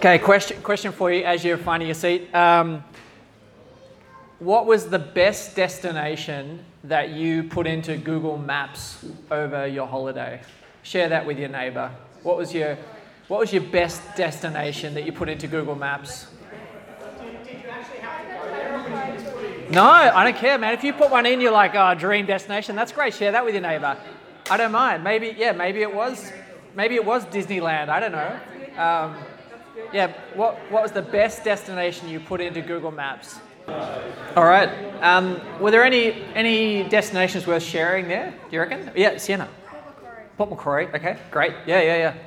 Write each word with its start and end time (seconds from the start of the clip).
Okay, 0.00 0.18
question, 0.18 0.62
question 0.62 0.92
for 0.92 1.12
you 1.12 1.24
as 1.24 1.44
you're 1.44 1.58
finding 1.58 1.86
your 1.86 1.94
seat. 1.94 2.34
Um, 2.34 2.82
what 4.38 4.64
was 4.64 4.88
the 4.88 4.98
best 4.98 5.54
destination 5.54 6.64
that 6.84 7.10
you 7.10 7.42
put 7.42 7.66
into 7.66 7.98
Google 7.98 8.38
Maps 8.38 9.04
over 9.30 9.66
your 9.66 9.86
holiday? 9.86 10.40
Share 10.84 11.10
that 11.10 11.26
with 11.26 11.38
your 11.38 11.50
neighbor. 11.50 11.90
What 12.22 12.38
was 12.38 12.54
your, 12.54 12.78
what 13.28 13.40
was 13.40 13.52
your 13.52 13.62
best 13.64 14.00
destination 14.16 14.94
that 14.94 15.04
you 15.04 15.12
put 15.12 15.28
into 15.28 15.46
Google 15.46 15.74
Maps? 15.74 16.28
No, 19.68 19.84
I 19.84 20.24
don't 20.24 20.36
care, 20.36 20.56
man. 20.56 20.72
If 20.72 20.82
you 20.82 20.94
put 20.94 21.10
one 21.10 21.26
in, 21.26 21.42
you're 21.42 21.52
like, 21.52 21.74
oh, 21.74 21.94
dream 21.94 22.24
destination. 22.24 22.74
That's 22.74 22.92
great. 22.92 23.12
Share 23.12 23.32
that 23.32 23.44
with 23.44 23.52
your 23.52 23.62
neighbor. 23.62 23.98
I 24.48 24.56
don't 24.56 24.72
mind. 24.72 25.04
Maybe, 25.04 25.34
yeah, 25.36 25.52
maybe 25.52 25.82
it 25.82 25.94
was, 25.94 26.32
maybe 26.74 26.94
it 26.94 27.04
was 27.04 27.26
Disneyland. 27.26 27.90
I 27.90 28.00
don't 28.00 28.12
know. 28.12 28.40
Um, 28.82 29.16
yeah, 29.92 30.12
what, 30.34 30.56
what 30.70 30.82
was 30.82 30.92
the 30.92 31.02
best 31.02 31.44
destination 31.44 32.08
you 32.08 32.20
put 32.20 32.40
into 32.40 32.60
Google 32.60 32.90
Maps? 32.90 33.38
All 34.36 34.44
right. 34.44 34.68
Um, 35.02 35.40
were 35.60 35.70
there 35.70 35.84
any 35.84 36.24
any 36.34 36.82
destinations 36.88 37.46
worth 37.46 37.62
sharing 37.62 38.08
there? 38.08 38.30
Do 38.30 38.56
you 38.56 38.60
reckon? 38.60 38.90
Yeah, 38.96 39.16
Sienna. 39.18 39.48
Port 40.36 40.50
Macquarie. 40.50 40.88
Okay, 40.88 41.16
great. 41.30 41.52
Yeah, 41.66 41.80
yeah, 41.80 41.96
yeah. 41.96 42.14
It 42.14 42.20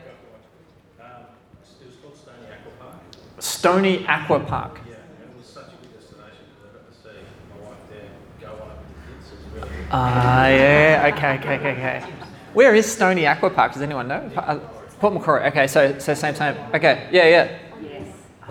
was 1.85 1.95
called 2.01 2.15
Stony 2.15 2.47
Aqua 2.51 2.71
Park. 2.79 2.95
Stony 3.39 4.05
Aqua 4.07 4.39
Park. 4.39 4.79
Yeah, 4.87 4.93
it 4.93 4.99
was 5.35 5.45
such 5.47 5.65
a 5.65 5.67
good 5.81 5.93
destination 5.93 6.45
because 6.51 6.61
I 6.61 6.63
got 6.73 6.87
to 6.87 6.93
see 6.93 7.09
my 7.49 7.57
wife 7.69 7.83
there 7.89 8.09
go 8.39 8.47
on 8.63 8.71
it 8.71 8.77
with 9.53 9.61
the 9.61 9.67
kids. 9.67 9.87
Ah, 9.91 10.47
yeah. 10.47 11.11
Okay, 11.13 11.31
okay, 11.39 11.55
okay, 11.55 11.71
okay. 11.71 11.99
Where 12.53 12.75
is 12.75 12.85
Stony 12.91 13.25
Aqua 13.25 13.49
Park? 13.49 13.73
Does 13.73 13.81
anyone 13.81 14.07
know? 14.07 14.29
Pa- 15.03 15.07
uh, 15.07 15.11
Port 15.11 15.13
Macquarie. 15.13 15.47
Okay, 15.47 15.67
so 15.67 15.99
so 15.99 16.13
same 16.13 16.33
time. 16.33 16.55
Okay, 16.73 17.07
yeah, 17.11 17.27
yeah. 17.27 17.57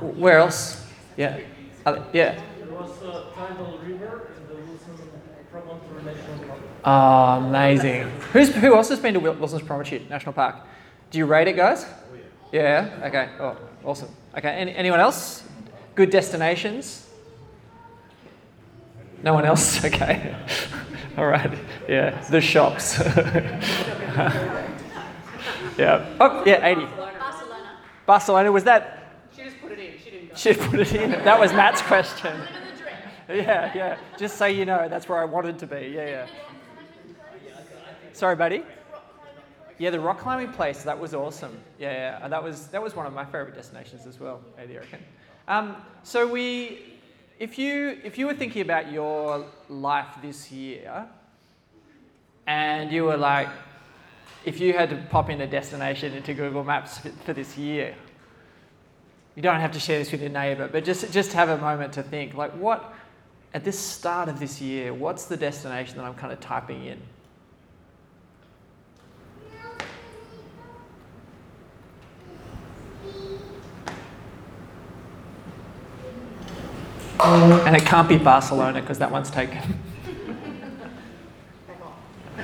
Where 0.00 0.38
else? 0.38 0.84
Yeah, 1.16 1.38
uh, 1.86 2.02
yeah. 2.12 2.40
There 2.58 2.72
was 2.72 2.90
a 3.02 3.26
tidal 3.34 3.78
river 3.78 4.28
in 4.36 4.48
the 4.48 4.62
Wilson 4.62 5.10
Promontory 5.50 6.02
National 6.04 6.38
Park. 6.48 6.60
Oh, 6.84 7.46
amazing. 7.46 8.10
Who's 8.32 8.54
who 8.54 8.74
else 8.74 8.88
has 8.88 9.00
been 9.00 9.14
to 9.14 9.20
Wilson's 9.20 9.62
Promontory 9.62 10.06
National 10.08 10.32
Park? 10.32 10.56
Do 11.10 11.18
you 11.18 11.26
rate 11.26 11.48
it, 11.48 11.56
guys? 11.56 11.86
Yeah. 12.52 12.88
Okay. 13.04 13.28
Oh, 13.40 13.56
awesome. 13.84 14.08
Okay. 14.36 14.50
Any, 14.50 14.74
anyone 14.74 15.00
else? 15.00 15.42
Good 15.94 16.10
destinations? 16.10 17.06
No 19.22 19.34
one 19.34 19.44
else. 19.44 19.84
Okay. 19.92 20.34
All 21.18 21.26
right. 21.26 21.52
Yeah. 21.88 22.18
The 22.30 22.40
shops. 22.40 22.98
yeah. 25.78 26.16
Oh, 26.20 26.42
yeah. 26.44 26.66
Eighty. 26.66 26.84
Barcelona. 26.84 27.78
Barcelona. 28.06 28.52
Was 28.52 28.64
that? 28.64 28.98
She 29.34 29.44
just 29.44 29.60
put 29.60 29.72
it 29.72 29.78
in. 29.78 29.98
She 29.98 30.10
didn't. 30.10 30.38
She 30.38 30.54
put 30.54 30.80
it 30.80 30.92
in. 30.94 31.10
That 31.24 31.38
was 31.38 31.52
Matt's 31.52 31.82
question. 31.82 32.36
Yeah, 33.28 33.72
yeah. 33.74 33.96
Just 34.18 34.36
so 34.36 34.46
you 34.46 34.64
know, 34.66 34.88
that's 34.88 35.08
where 35.08 35.18
I 35.18 35.24
wanted 35.24 35.58
to 35.60 35.66
be. 35.66 35.92
Yeah, 35.94 36.06
yeah. 36.06 36.26
Sorry, 38.12 38.36
buddy. 38.36 38.62
Yeah, 39.78 39.90
the 39.90 40.00
rock 40.00 40.18
climbing 40.18 40.52
place. 40.52 40.82
That 40.82 40.98
was 40.98 41.14
awesome. 41.14 41.58
Yeah, 41.78 41.92
yeah. 41.92 42.20
And 42.22 42.32
that 42.32 42.42
was 42.42 42.66
that 42.68 42.82
was 42.82 42.94
one 42.94 43.06
of 43.06 43.12
my 43.12 43.24
favorite 43.24 43.54
destinations 43.54 44.06
as 44.06 44.20
well. 44.20 44.40
I 44.58 44.64
reckon. 44.66 45.00
Um, 45.48 45.76
so 46.02 46.26
we, 46.26 46.98
if 47.38 47.58
you 47.58 47.98
if 48.04 48.18
you 48.18 48.26
were 48.26 48.34
thinking 48.34 48.62
about 48.62 48.92
your 48.92 49.46
life 49.68 50.08
this 50.20 50.52
year, 50.52 51.06
and 52.46 52.92
you 52.92 53.04
were 53.04 53.16
like, 53.16 53.48
if 54.44 54.60
you 54.60 54.72
had 54.72 54.90
to 54.90 54.96
pop 55.10 55.30
in 55.30 55.40
a 55.40 55.46
destination 55.46 56.14
into 56.14 56.34
Google 56.34 56.64
Maps 56.64 56.98
for, 56.98 57.10
for 57.24 57.32
this 57.32 57.56
year, 57.56 57.94
you 59.34 59.42
don't 59.42 59.60
have 59.60 59.72
to 59.72 59.80
share 59.80 59.98
this 59.98 60.12
with 60.12 60.20
your 60.20 60.30
neighbor, 60.30 60.68
but 60.70 60.84
just 60.84 61.10
just 61.12 61.32
have 61.32 61.48
a 61.48 61.58
moment 61.58 61.92
to 61.94 62.02
think, 62.02 62.34
like, 62.34 62.52
what 62.52 62.92
at 63.54 63.64
this 63.64 63.78
start 63.78 64.28
of 64.28 64.40
this 64.40 64.60
year, 64.60 64.92
what's 64.92 65.26
the 65.26 65.36
destination 65.36 65.96
that 65.96 66.04
I'm 66.04 66.14
kind 66.14 66.32
of 66.32 66.40
typing 66.40 66.84
in? 66.84 67.00
And 77.20 77.76
it 77.76 77.84
can't 77.84 78.08
be 78.08 78.18
Barcelona 78.18 78.80
because 78.80 78.98
that 78.98 79.10
one's 79.10 79.30
taken. 79.30 79.78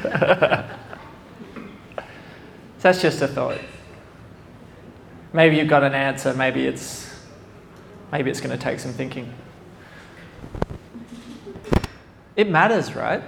So 2.78 2.82
that's 2.82 3.02
just 3.02 3.20
a 3.22 3.26
thought. 3.26 3.58
Maybe 5.32 5.56
you've 5.56 5.68
got 5.68 5.82
an 5.82 5.94
answer, 5.94 6.32
maybe 6.32 6.64
it's 6.64 7.12
maybe 8.12 8.30
it's 8.30 8.40
going 8.40 8.56
to 8.56 8.62
take 8.62 8.78
some 8.78 8.92
thinking. 8.92 9.34
It 12.36 12.48
matters, 12.48 12.94
right? 12.94 13.20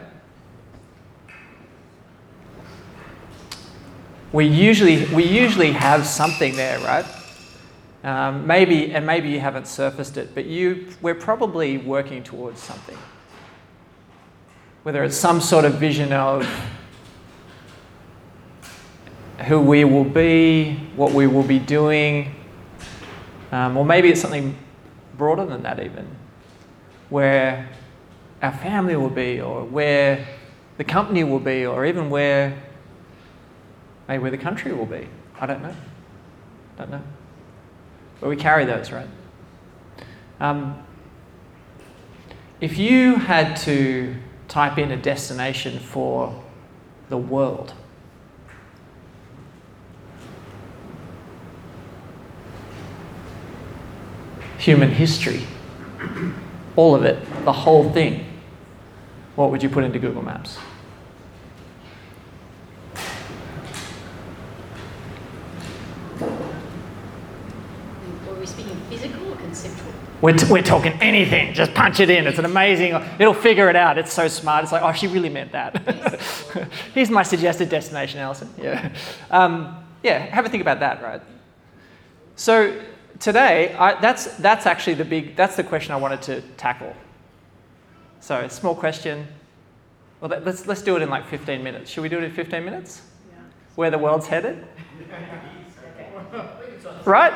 We 4.33 4.47
usually 4.47 5.05
we 5.06 5.25
usually 5.25 5.72
have 5.72 6.06
something 6.06 6.55
there, 6.55 6.78
right? 6.78 7.05
Um, 8.05 8.47
maybe 8.47 8.94
and 8.94 9.05
maybe 9.05 9.31
you 9.31 9.41
haven't 9.41 9.67
surfaced 9.67 10.17
it, 10.17 10.32
but 10.32 10.47
you 10.47 10.87
we're 11.03 11.17
probably 11.17 11.77
working 11.77 12.22
towards 12.22 12.62
something. 12.62 12.97
Whether 14.84 15.03
it's 15.03 15.17
some 15.17 15.41
sort 15.41 15.65
of 15.65 15.75
vision 15.75 16.12
of 16.12 16.49
who 19.46 19.60
we 19.60 19.84
will 19.84 20.04
be, 20.04 20.74
what 20.96 21.12
we 21.12 21.26
will 21.26 21.42
be 21.42 21.58
doing, 21.58 22.34
um, 23.52 23.76
or 23.76 23.84
maybe 23.84 24.10
it's 24.10 24.20
something 24.20 24.56
broader 25.16 25.44
than 25.44 25.62
that, 25.62 25.80
even, 25.80 26.06
where 27.08 27.68
our 28.42 28.52
family 28.52 28.96
will 28.96 29.10
be, 29.10 29.40
or 29.40 29.64
where 29.64 30.26
the 30.78 30.84
company 30.84 31.24
will 31.24 31.40
be, 31.40 31.66
or 31.66 31.84
even 31.84 32.10
where 32.10 32.62
maybe 34.08 34.22
where 34.22 34.30
the 34.30 34.38
country 34.38 34.72
will 34.72 34.86
be. 34.86 35.06
I 35.38 35.46
don't 35.46 35.62
know. 35.62 35.74
Don't 36.76 36.90
know. 36.90 37.02
But 38.20 38.28
we 38.28 38.36
carry 38.36 38.64
those, 38.64 38.90
right? 38.90 39.08
Um, 40.40 40.82
if 42.60 42.76
you 42.76 43.14
had 43.14 43.56
to 43.58 44.16
type 44.48 44.78
in 44.78 44.90
a 44.90 44.96
destination 44.96 45.78
for 45.78 46.42
the 47.08 47.16
world, 47.16 47.72
human 54.60 54.91
history, 54.91 55.43
all 56.76 56.94
of 56.94 57.04
it, 57.04 57.19
the 57.44 57.53
whole 57.53 57.91
thing, 57.93 58.26
what 59.34 59.50
would 59.50 59.62
you 59.62 59.71
put 59.71 59.84
into 59.84 59.98
Google 59.98 60.22
Maps? 60.22 60.59
Were 68.26 68.34
we 68.38 68.44
speaking 68.44 68.76
physical 68.91 69.32
or 69.32 69.37
conceptual? 69.37 69.93
We're, 70.20 70.37
t- 70.37 70.53
we're 70.53 70.62
talking 70.62 70.93
anything, 71.00 71.54
just 71.54 71.72
punch 71.72 71.99
it 72.00 72.10
in. 72.10 72.26
It's 72.26 72.38
an 72.38 72.44
amazing, 72.44 72.93
it'll 73.19 73.32
figure 73.32 73.70
it 73.70 73.76
out. 73.76 73.97
It's 73.97 74.12
so 74.12 74.28
smart. 74.28 74.65
It's 74.65 74.72
like, 74.72 74.82
oh, 74.82 74.93
she 74.93 75.06
really 75.06 75.31
meant 75.31 75.53
that. 75.53 75.78
Here's 76.93 77.09
my 77.09 77.22
suggested 77.22 77.70
destination, 77.70 78.20
Alison. 78.20 78.53
Yeah. 78.60 78.93
Um, 79.31 79.82
yeah, 80.03 80.19
have 80.19 80.44
a 80.44 80.50
think 80.50 80.60
about 80.60 80.81
that, 80.81 81.03
right? 81.03 81.22
So 82.37 82.78
today, 83.20 83.75
I, 83.78 84.00
that's, 84.00 84.36
that's 84.36 84.66
actually 84.66 84.94
the 84.94 85.04
big, 85.04 85.36
that's 85.36 85.56
the 85.56 85.64
question 85.64 85.92
I 85.92 85.97
wanted 85.97 86.22
to 86.22 86.41
tackle. 86.56 86.94
So, 88.20 88.36
a 88.36 88.50
small 88.50 88.75
question. 88.75 89.26
Well, 90.20 90.31
let- 90.31 90.44
let's, 90.44 90.66
let's 90.66 90.82
do 90.82 90.97
it 90.97 91.03
in 91.03 91.08
like 91.08 91.26
15 91.26 91.62
minutes. 91.62 91.91
Should 91.91 92.03
we 92.03 92.08
do 92.08 92.19
it 92.19 92.25
in 92.25 92.32
15 92.32 92.64
minutes? 92.64 93.03
Where 93.76 93.91
the 93.91 93.98
world's 93.98 94.26
headed? 94.26 94.66
right? 97.04 97.32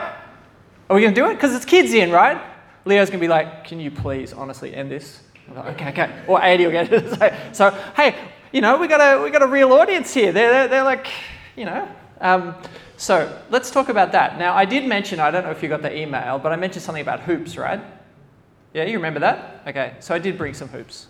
Are 0.91 0.97
we 0.97 1.01
going 1.01 1.15
to 1.15 1.21
do 1.21 1.31
it? 1.31 1.35
Because 1.35 1.55
it's 1.55 1.65
kids 1.65 1.93
in, 1.93 2.11
right? 2.11 2.43
Leo's 2.85 3.09
going 3.09 3.21
to 3.21 3.25
be 3.25 3.29
like, 3.29 3.65
can 3.65 3.81
you 3.81 3.91
please 3.91 4.33
honestly 4.33 4.75
end 4.75 4.91
this? 4.91 5.23
Like, 5.55 5.81
okay, 5.81 5.89
okay. 5.91 6.23
Or 6.27 6.43
80 6.43 6.65
will 6.65 6.73
get 6.73 6.93
it. 6.93 7.05
So, 7.53 7.71
so, 7.71 7.71
hey, 7.97 8.17
you 8.53 8.61
know, 8.61 8.79
we 8.79 8.89
got 8.89 9.01
a, 9.01 9.23
we 9.23 9.31
got 9.31 9.43
a 9.43 9.47
real 9.47 9.73
audience 9.73 10.13
here. 10.13 10.33
They're, 10.33 10.51
they're, 10.51 10.69
they're 10.69 10.85
like, 10.85 11.09
you 11.57 11.65
know. 11.65 11.89
Um, 12.21 12.55
so 12.97 13.43
let's 13.51 13.71
talk 13.71 13.89
about 13.89 14.13
that. 14.13 14.39
Now, 14.39 14.55
I 14.55 14.65
did 14.65 14.87
mention, 14.87 15.21
I 15.21 15.31
don't 15.31 15.45
know 15.45 15.51
if 15.51 15.63
you 15.63 15.69
got 15.69 15.83
the 15.83 15.97
email, 15.97 16.39
but 16.39 16.53
I 16.53 16.57
mentioned 16.57 16.83
something 16.83 17.03
about 17.03 17.21
hoops, 17.21 17.57
right? 17.57 17.81
Yeah, 18.73 18.85
you 18.85 18.97
remember 18.97 19.21
that? 19.21 19.63
Okay, 19.67 19.95
so 20.01 20.15
I 20.15 20.19
did 20.19 20.37
bring 20.37 20.55
some 20.55 20.69
hoops. 20.69 21.07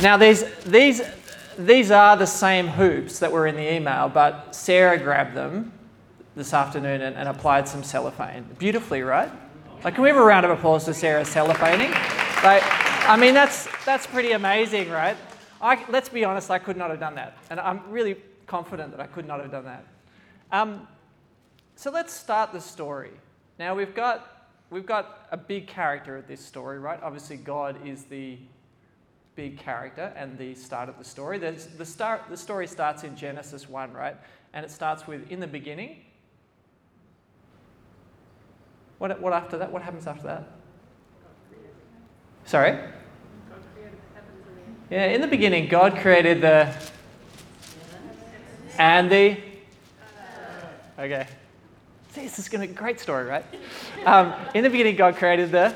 Now, 0.00 0.16
these, 0.16 0.44
these, 0.64 1.02
these 1.56 1.90
are 1.90 2.16
the 2.16 2.26
same 2.26 2.66
hoops 2.66 3.20
that 3.20 3.30
were 3.30 3.46
in 3.46 3.54
the 3.54 3.74
email, 3.74 4.08
but 4.08 4.54
Sarah 4.54 4.98
grabbed 4.98 5.34
them 5.34 5.72
this 6.34 6.52
afternoon 6.52 7.00
and, 7.00 7.16
and 7.16 7.28
applied 7.28 7.68
some 7.68 7.84
cellophane. 7.84 8.44
Beautifully, 8.58 9.02
right? 9.02 9.30
Like, 9.84 9.94
can 9.94 10.02
we 10.02 10.08
have 10.08 10.18
a 10.18 10.24
round 10.24 10.44
of 10.44 10.50
applause 10.50 10.84
to 10.86 10.94
Sarah 10.94 11.22
cellophaning? 11.22 11.90
Like, 12.42 12.62
I 13.08 13.16
mean, 13.16 13.34
that's, 13.34 13.68
that's 13.84 14.06
pretty 14.06 14.32
amazing, 14.32 14.90
right? 14.90 15.16
I, 15.60 15.84
let's 15.88 16.08
be 16.08 16.24
honest, 16.24 16.50
I 16.50 16.58
could 16.58 16.76
not 16.76 16.90
have 16.90 17.00
done 17.00 17.14
that. 17.14 17.38
And 17.50 17.60
I'm 17.60 17.88
really 17.88 18.16
confident 18.46 18.90
that 18.90 19.00
I 19.00 19.06
could 19.06 19.26
not 19.26 19.40
have 19.40 19.50
done 19.50 19.64
that. 19.64 19.84
Um, 20.52 20.86
so 21.76 21.90
let's 21.90 22.12
start 22.12 22.52
the 22.52 22.60
story. 22.60 23.10
Now 23.58 23.74
we've 23.74 23.94
got 23.94 24.48
we've 24.70 24.86
got 24.86 25.26
a 25.30 25.36
big 25.36 25.66
character 25.66 26.16
of 26.16 26.26
this 26.26 26.44
story, 26.44 26.78
right? 26.78 27.00
Obviously, 27.02 27.36
God 27.36 27.86
is 27.86 28.04
the 28.04 28.38
big 29.36 29.58
character 29.58 30.12
and 30.16 30.38
the 30.38 30.54
start 30.54 30.88
of 30.88 30.96
the 30.98 31.04
story. 31.04 31.38
There's, 31.38 31.66
the 31.66 31.84
start 31.84 32.22
the 32.28 32.36
story 32.36 32.66
starts 32.66 33.04
in 33.04 33.16
Genesis 33.16 33.68
one, 33.68 33.92
right? 33.92 34.16
And 34.52 34.64
it 34.64 34.70
starts 34.70 35.06
with 35.06 35.30
in 35.30 35.40
the 35.40 35.46
beginning. 35.46 35.98
What, 38.98 39.20
what 39.20 39.32
after 39.32 39.58
that? 39.58 39.70
What 39.70 39.82
happens 39.82 40.06
after 40.06 40.26
that? 40.28 40.48
Sorry? 42.44 42.78
Yeah, 44.90 45.06
in 45.06 45.20
the 45.20 45.26
beginning, 45.26 45.68
God 45.68 45.96
created 45.96 46.40
the 46.40 46.72
and 48.78 49.10
the. 49.10 49.36
Okay. 50.98 51.26
See, 52.12 52.22
this 52.22 52.38
is 52.38 52.48
going 52.48 52.60
to 52.60 52.68
be 52.68 52.72
a 52.72 52.76
great 52.76 53.00
story, 53.00 53.24
right? 53.24 53.44
Um, 54.06 54.32
in 54.54 54.62
the 54.62 54.70
beginning, 54.70 54.96
God 54.96 55.16
created 55.16 55.50
the. 55.50 55.74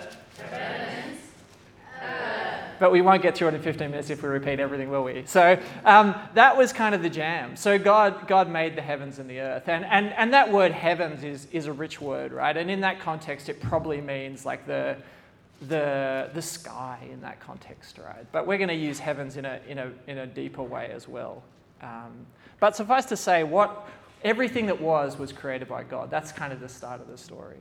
But 2.79 2.93
we 2.93 3.01
won't 3.01 3.23
get 3.23 3.37
through 3.37 3.49
it 3.49 3.55
in 3.55 3.63
15 3.63 3.91
minutes 3.91 4.11
if 4.11 4.23
we 4.23 4.29
repeat 4.29 4.61
everything, 4.61 4.89
will 4.89 5.03
we? 5.03 5.25
So 5.27 5.61
um, 5.85 6.15
that 6.35 6.57
was 6.57 6.73
kind 6.73 6.95
of 6.95 7.03
the 7.03 7.11
jam. 7.11 7.57
So 7.57 7.79
God, 7.79 8.29
God 8.29 8.49
made 8.49 8.77
the 8.77 8.83
heavens 8.83 9.19
and 9.19 9.29
the 9.29 9.41
earth. 9.41 9.69
And, 9.69 9.85
and, 9.85 10.13
and 10.13 10.33
that 10.33 10.53
word 10.53 10.73
heavens 10.73 11.25
is, 11.25 11.49
is 11.51 11.67
a 11.67 11.73
rich 11.73 12.01
word, 12.01 12.33
right? 12.33 12.57
And 12.57 12.71
in 12.71 12.81
that 12.83 13.01
context, 13.01 13.49
it 13.49 13.61
probably 13.61 14.01
means 14.01 14.47
like 14.47 14.67
the, 14.67 14.97
the, 15.67 16.31
the 16.35 16.43
sky 16.43 17.01
in 17.11 17.21
that 17.23 17.41
context, 17.41 17.99
right? 17.99 18.25
But 18.31 18.47
we're 18.47 18.59
going 18.59 18.69
to 18.69 18.75
use 18.75 19.01
heavens 19.01 19.37
in 19.37 19.45
a, 19.45 19.61
in 19.67 19.79
a, 19.79 19.91
in 20.07 20.19
a 20.19 20.27
deeper 20.27 20.63
way 20.63 20.91
as 20.93 21.09
well. 21.09 21.43
Um, 21.83 22.27
but 22.61 22.75
suffice 22.75 23.05
to 23.07 23.17
say, 23.17 23.45
what 23.45 23.87
everything 24.25 24.67
that 24.67 24.81
was 24.81 25.19
was 25.19 25.33
created 25.33 25.69
by 25.69 25.83
God. 25.85 26.11
That's 26.11 26.33
kind 26.33 26.53
of 26.53 26.61
the 26.61 26.69
start 26.69 27.01
of 27.01 27.09
the 27.09 27.19
story. 27.19 27.59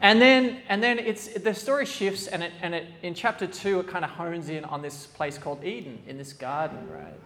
And 0.00 0.20
then, 0.20 0.58
and 0.68 0.80
then 0.80 1.00
it's, 1.00 1.26
the 1.26 1.52
story 1.52 1.84
shifts, 1.84 2.28
and, 2.28 2.44
it, 2.44 2.52
and 2.62 2.72
it, 2.72 2.86
in 3.02 3.14
chapter 3.14 3.48
two, 3.48 3.80
it 3.80 3.88
kind 3.88 4.04
of 4.04 4.12
hones 4.12 4.48
in 4.48 4.64
on 4.64 4.80
this 4.80 5.06
place 5.06 5.36
called 5.38 5.64
Eden, 5.64 5.98
in 6.06 6.16
this 6.16 6.32
garden, 6.32 6.88
right? 6.88 7.18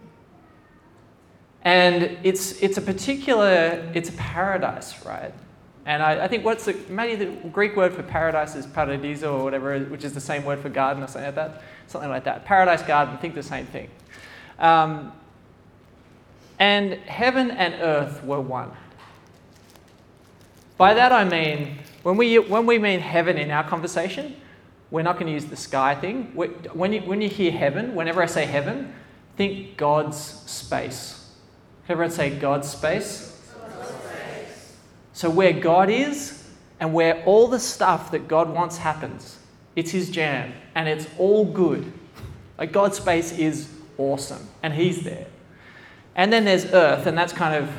And 1.61 2.17
it's, 2.23 2.63
it's 2.63 2.77
a 2.77 2.81
particular, 2.81 3.91
it's 3.93 4.09
a 4.09 4.13
paradise, 4.13 5.05
right? 5.05 5.33
And 5.85 6.01
I, 6.01 6.23
I 6.23 6.27
think 6.27 6.43
what's 6.43 6.65
the, 6.65 6.75
maybe 6.89 7.23
the 7.23 7.49
Greek 7.49 7.75
word 7.75 7.93
for 7.93 8.01
paradise 8.01 8.55
is 8.55 8.65
paradiso 8.65 9.37
or 9.37 9.43
whatever, 9.43 9.77
which 9.79 10.03
is 10.03 10.13
the 10.13 10.21
same 10.21 10.43
word 10.43 10.59
for 10.59 10.69
garden 10.69 11.03
or 11.03 11.07
something 11.07 11.27
like 11.27 11.35
that. 11.35 11.61
Something 11.87 12.09
like 12.09 12.23
that. 12.23 12.43
Paradise, 12.43 12.81
garden, 12.81 13.17
think 13.19 13.35
the 13.35 13.43
same 13.43 13.67
thing. 13.67 13.89
Um, 14.59 15.11
and 16.59 16.93
heaven 16.93 17.51
and 17.51 17.73
earth 17.75 18.23
were 18.23 18.39
one. 18.39 18.71
By 20.77 20.93
that 20.93 21.11
I 21.11 21.23
mean, 21.23 21.79
when 22.03 22.17
we, 22.17 22.39
when 22.39 22.65
we 22.65 22.79
mean 22.79 22.99
heaven 22.99 23.37
in 23.37 23.51
our 23.51 23.63
conversation, 23.63 24.35
we're 24.91 25.01
not 25.01 25.15
going 25.15 25.27
to 25.27 25.33
use 25.33 25.45
the 25.45 25.55
sky 25.55 25.95
thing. 25.95 26.31
When 26.35 26.93
you, 26.93 27.01
when 27.01 27.21
you 27.21 27.29
hear 27.29 27.51
heaven, 27.51 27.95
whenever 27.95 28.21
I 28.21 28.27
say 28.27 28.45
heaven, 28.45 28.93
think 29.35 29.77
God's 29.77 30.17
space. 30.17 31.31
Can 31.85 31.93
everyone 31.93 32.11
say 32.11 32.29
God's 32.37 32.69
space? 32.69 33.29
So, 35.13 35.29
where 35.29 35.53
God 35.53 35.89
is 35.89 36.47
and 36.79 36.93
where 36.93 37.23
all 37.25 37.47
the 37.47 37.59
stuff 37.59 38.11
that 38.11 38.27
God 38.27 38.49
wants 38.49 38.77
happens, 38.77 39.37
it's 39.75 39.91
His 39.91 40.09
jam 40.09 40.53
and 40.75 40.87
it's 40.87 41.07
all 41.17 41.45
good. 41.45 41.91
Like 42.57 42.71
God's 42.71 42.97
space 42.97 43.31
is 43.31 43.69
awesome 43.97 44.47
and 44.61 44.73
He's 44.73 45.03
there. 45.03 45.27
And 46.15 46.31
then 46.31 46.45
there's 46.45 46.65
earth, 46.65 47.07
and 47.07 47.17
that's 47.17 47.33
kind 47.33 47.55
of 47.55 47.69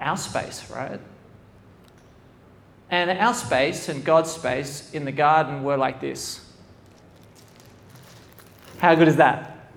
our 0.00 0.16
space, 0.16 0.70
right? 0.70 1.00
And 2.90 3.10
our 3.10 3.34
space 3.34 3.88
and 3.88 4.04
God's 4.04 4.30
space 4.30 4.92
in 4.92 5.04
the 5.04 5.12
garden 5.12 5.64
were 5.64 5.76
like 5.76 6.00
this. 6.00 6.44
How 8.78 8.94
good 8.94 9.08
is 9.08 9.16
that? 9.16 9.70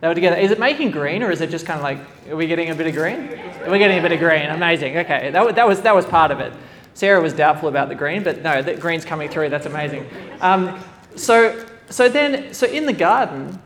They 0.00 0.08
were 0.08 0.14
together. 0.14 0.36
Is 0.36 0.50
it 0.50 0.58
making 0.58 0.90
green, 0.90 1.22
or 1.22 1.30
is 1.30 1.40
it 1.40 1.50
just 1.50 1.66
kind 1.66 1.78
of 1.78 1.84
like, 1.84 1.98
are 2.30 2.36
we 2.36 2.46
getting 2.46 2.70
a 2.70 2.74
bit 2.74 2.86
of 2.86 2.94
green? 2.94 3.28
We're 3.66 3.78
getting 3.78 3.98
a 3.98 4.02
bit 4.02 4.12
of 4.12 4.18
green. 4.18 4.46
Amazing. 4.46 4.96
Okay, 4.98 5.30
that, 5.30 5.54
that, 5.54 5.68
was, 5.68 5.82
that 5.82 5.94
was 5.94 6.06
part 6.06 6.30
of 6.30 6.40
it. 6.40 6.52
Sarah 6.94 7.20
was 7.20 7.32
doubtful 7.32 7.68
about 7.68 7.88
the 7.88 7.94
green, 7.94 8.22
but 8.22 8.42
no, 8.42 8.62
the 8.62 8.74
green's 8.74 9.04
coming 9.04 9.28
through. 9.28 9.50
That's 9.50 9.66
amazing. 9.66 10.06
Um, 10.40 10.78
so, 11.16 11.64
so 11.90 12.08
then, 12.08 12.52
so 12.54 12.66
in 12.66 12.86
the 12.86 12.92
garden, 12.92 13.60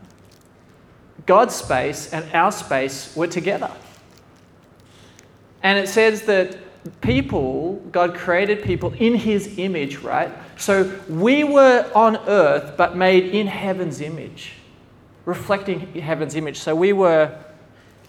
God's 1.27 1.55
space 1.55 2.13
and 2.13 2.31
our 2.35 2.53
space 2.53 3.15
were 3.17 3.27
together. 3.27 3.71
And 5.63 5.79
it 5.79 5.89
says 5.89 6.23
that 6.23 6.59
people, 7.01 7.77
God 7.91 8.15
created 8.15 8.63
people 8.63 8.93
in 8.99 9.15
his 9.15 9.59
image, 9.59 9.99
right? 9.99 10.31
So 10.59 11.01
we 11.09 11.45
were 11.45 11.91
on 11.95 12.17
earth, 12.29 12.77
but 12.77 12.97
made 12.97 13.35
in 13.35 13.47
heaven's 13.47 14.03
image, 14.03 14.53
reflecting 15.25 15.81
heaven's 15.95 16.35
image. 16.35 16.59
So 16.59 16.75
we 16.75 16.93
were 16.93 17.35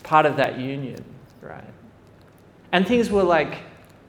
part 0.04 0.26
of 0.26 0.36
that 0.38 0.60
union, 0.60 1.04
right? 1.42 1.64
And 2.74 2.86
things 2.86 3.10
were 3.10 3.24
like 3.24 3.60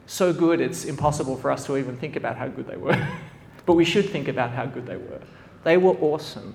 so 0.06 0.32
good, 0.32 0.60
it's 0.60 0.84
impossible 0.84 1.36
for 1.36 1.52
us 1.52 1.66
to 1.66 1.76
even 1.76 1.96
think 1.96 2.16
about 2.16 2.36
how 2.36 2.48
good 2.48 2.66
they 2.66 2.76
were. 2.76 3.08
but 3.66 3.74
we 3.74 3.84
should 3.84 4.10
think 4.10 4.26
about 4.26 4.50
how 4.50 4.66
good 4.66 4.86
they 4.86 4.96
were. 4.96 5.20
They 5.62 5.76
were 5.76 5.96
awesome 6.00 6.54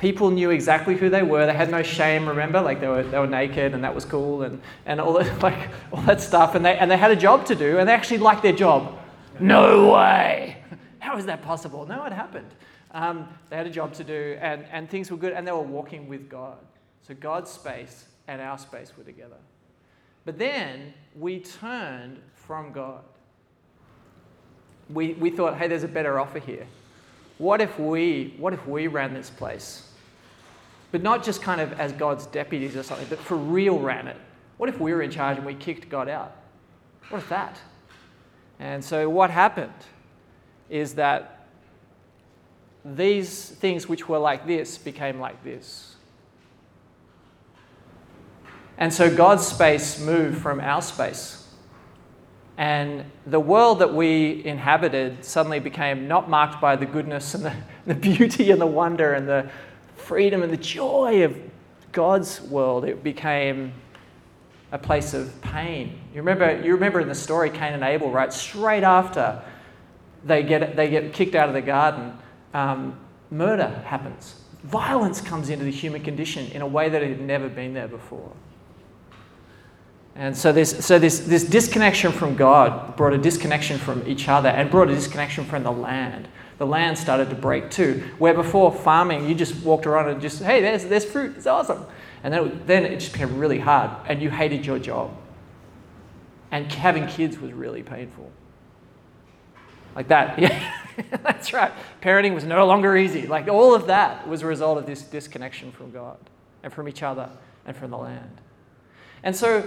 people 0.00 0.30
knew 0.30 0.48
exactly 0.48 0.96
who 0.96 1.10
they 1.10 1.22
were. 1.22 1.44
They 1.44 1.52
had 1.52 1.70
no 1.70 1.82
shame, 1.82 2.26
remember? 2.26 2.58
Like 2.62 2.80
they 2.80 2.88
were, 2.88 3.02
they 3.02 3.18
were 3.18 3.26
naked 3.26 3.74
and 3.74 3.84
that 3.84 3.94
was 3.94 4.06
cool 4.06 4.42
and, 4.42 4.60
and 4.86 4.98
all, 4.98 5.12
that, 5.12 5.42
like, 5.42 5.68
all 5.92 6.00
that 6.02 6.22
stuff. 6.22 6.54
And 6.54 6.64
they, 6.64 6.76
and 6.78 6.90
they 6.90 6.96
had 6.96 7.10
a 7.10 7.16
job 7.16 7.44
to 7.46 7.54
do 7.54 7.78
and 7.78 7.86
they 7.86 7.92
actually 7.92 8.18
liked 8.18 8.42
their 8.42 8.54
job. 8.54 8.98
No 9.38 9.92
way! 9.92 10.56
How 11.00 11.18
is 11.18 11.26
that 11.26 11.42
possible? 11.42 11.86
No, 11.86 12.04
it 12.04 12.12
happened. 12.12 12.50
Um, 12.92 13.28
they 13.50 13.56
had 13.56 13.66
a 13.66 13.70
job 13.70 13.92
to 13.94 14.04
do 14.04 14.38
and, 14.40 14.64
and 14.72 14.88
things 14.88 15.10
were 15.10 15.18
good 15.18 15.34
and 15.34 15.46
they 15.46 15.52
were 15.52 15.60
walking 15.60 16.08
with 16.08 16.30
God. 16.30 16.56
So 17.06 17.12
God's 17.12 17.50
space 17.50 18.06
and 18.26 18.40
our 18.40 18.56
space 18.56 18.96
were 18.96 19.04
together. 19.04 19.36
But 20.24 20.38
then 20.38 20.94
we 21.14 21.40
turned 21.40 22.20
from 22.34 22.72
God. 22.72 23.02
We, 24.88 25.12
we 25.12 25.28
thought, 25.28 25.58
hey, 25.58 25.68
there's 25.68 25.84
a 25.84 25.88
better 25.88 26.18
offer 26.18 26.38
here. 26.38 26.66
What 27.36 27.60
if 27.60 27.78
we, 27.78 28.34
what 28.38 28.54
if 28.54 28.66
we 28.66 28.86
ran 28.86 29.12
this 29.12 29.28
place? 29.28 29.89
But 30.90 31.02
not 31.02 31.24
just 31.24 31.42
kind 31.42 31.60
of 31.60 31.72
as 31.78 31.92
God's 31.92 32.26
deputies 32.26 32.76
or 32.76 32.82
something, 32.82 33.06
but 33.08 33.18
for 33.18 33.36
real 33.36 33.78
ran 33.78 34.08
it. 34.08 34.16
What 34.56 34.68
if 34.68 34.80
we 34.80 34.92
were 34.92 35.02
in 35.02 35.10
charge 35.10 35.36
and 35.36 35.46
we 35.46 35.54
kicked 35.54 35.88
God 35.88 36.08
out? 36.08 36.36
What 37.08 37.18
if 37.18 37.28
that? 37.28 37.58
And 38.58 38.84
so 38.84 39.08
what 39.08 39.30
happened 39.30 39.72
is 40.68 40.94
that 40.94 41.46
these 42.84 43.48
things 43.48 43.88
which 43.88 44.08
were 44.08 44.18
like 44.18 44.46
this 44.46 44.78
became 44.78 45.18
like 45.18 45.42
this. 45.44 45.96
And 48.78 48.92
so 48.92 49.14
God's 49.14 49.46
space 49.46 50.00
moved 50.00 50.38
from 50.38 50.60
our 50.60 50.80
space. 50.80 51.36
And 52.56 53.04
the 53.26 53.40
world 53.40 53.78
that 53.78 53.94
we 53.94 54.44
inhabited 54.44 55.24
suddenly 55.24 55.60
became 55.60 56.08
not 56.08 56.28
marked 56.28 56.60
by 56.60 56.76
the 56.76 56.86
goodness 56.86 57.34
and 57.34 57.44
the, 57.44 57.54
the 57.86 57.94
beauty 57.94 58.50
and 58.50 58.60
the 58.60 58.66
wonder 58.66 59.14
and 59.14 59.28
the 59.28 59.50
freedom 60.00 60.42
and 60.42 60.52
the 60.52 60.56
joy 60.56 61.24
of 61.24 61.36
God's 61.92 62.40
world, 62.40 62.84
it 62.84 63.02
became 63.02 63.72
a 64.72 64.78
place 64.78 65.14
of 65.14 65.40
pain. 65.42 65.98
You 66.12 66.18
remember, 66.18 66.60
you 66.62 66.72
remember 66.74 67.00
in 67.00 67.08
the 67.08 67.14
story 67.14 67.50
Cain 67.50 67.72
and 67.72 67.82
Abel, 67.82 68.10
right? 68.10 68.32
Straight 68.32 68.84
after 68.84 69.42
they 70.24 70.42
get, 70.42 70.76
they 70.76 70.88
get 70.88 71.12
kicked 71.12 71.34
out 71.34 71.48
of 71.48 71.54
the 71.54 71.62
garden, 71.62 72.16
um, 72.54 72.98
murder 73.30 73.68
happens. 73.84 74.36
Violence 74.64 75.20
comes 75.20 75.48
into 75.48 75.64
the 75.64 75.70
human 75.70 76.02
condition 76.02 76.46
in 76.52 76.62
a 76.62 76.66
way 76.66 76.88
that 76.88 77.02
it 77.02 77.08
had 77.08 77.20
never 77.20 77.48
been 77.48 77.74
there 77.74 77.88
before. 77.88 78.32
And 80.14 80.36
so, 80.36 80.52
this, 80.52 80.84
so 80.84 80.98
this, 80.98 81.20
this 81.20 81.44
disconnection 81.44 82.12
from 82.12 82.34
God 82.34 82.96
brought 82.96 83.14
a 83.14 83.18
disconnection 83.18 83.78
from 83.78 84.06
each 84.06 84.28
other 84.28 84.48
and 84.48 84.70
brought 84.70 84.90
a 84.90 84.94
disconnection 84.94 85.44
from 85.44 85.62
the 85.62 85.72
land 85.72 86.28
the 86.60 86.66
land 86.66 86.98
started 86.98 87.30
to 87.30 87.34
break 87.34 87.70
too. 87.70 88.04
Where 88.18 88.34
before 88.34 88.70
farming, 88.70 89.26
you 89.26 89.34
just 89.34 89.56
walked 89.64 89.86
around 89.86 90.10
and 90.10 90.20
just, 90.20 90.42
hey, 90.42 90.60
there's, 90.60 90.84
there's 90.84 91.06
fruit, 91.06 91.34
it's 91.38 91.46
awesome. 91.46 91.86
And 92.22 92.34
then, 92.34 92.62
then 92.66 92.84
it 92.84 93.00
just 93.00 93.14
became 93.14 93.38
really 93.38 93.58
hard 93.58 93.90
and 94.06 94.20
you 94.20 94.28
hated 94.28 94.66
your 94.66 94.78
job. 94.78 95.10
And 96.50 96.70
having 96.70 97.06
kids 97.06 97.38
was 97.38 97.50
really 97.50 97.82
painful. 97.82 98.30
Like 99.96 100.08
that, 100.08 100.38
yeah, 100.38 100.74
that's 101.22 101.54
right. 101.54 101.72
Parenting 102.02 102.34
was 102.34 102.44
no 102.44 102.66
longer 102.66 102.94
easy. 102.94 103.26
Like 103.26 103.48
all 103.48 103.74
of 103.74 103.86
that 103.86 104.28
was 104.28 104.42
a 104.42 104.46
result 104.46 104.76
of 104.76 104.84
this 104.84 105.00
disconnection 105.00 105.72
from 105.72 105.90
God 105.92 106.18
and 106.62 106.70
from 106.70 106.90
each 106.90 107.02
other 107.02 107.30
and 107.64 107.74
from 107.74 107.90
the 107.90 107.96
land. 107.96 108.38
And 109.22 109.34
so 109.34 109.66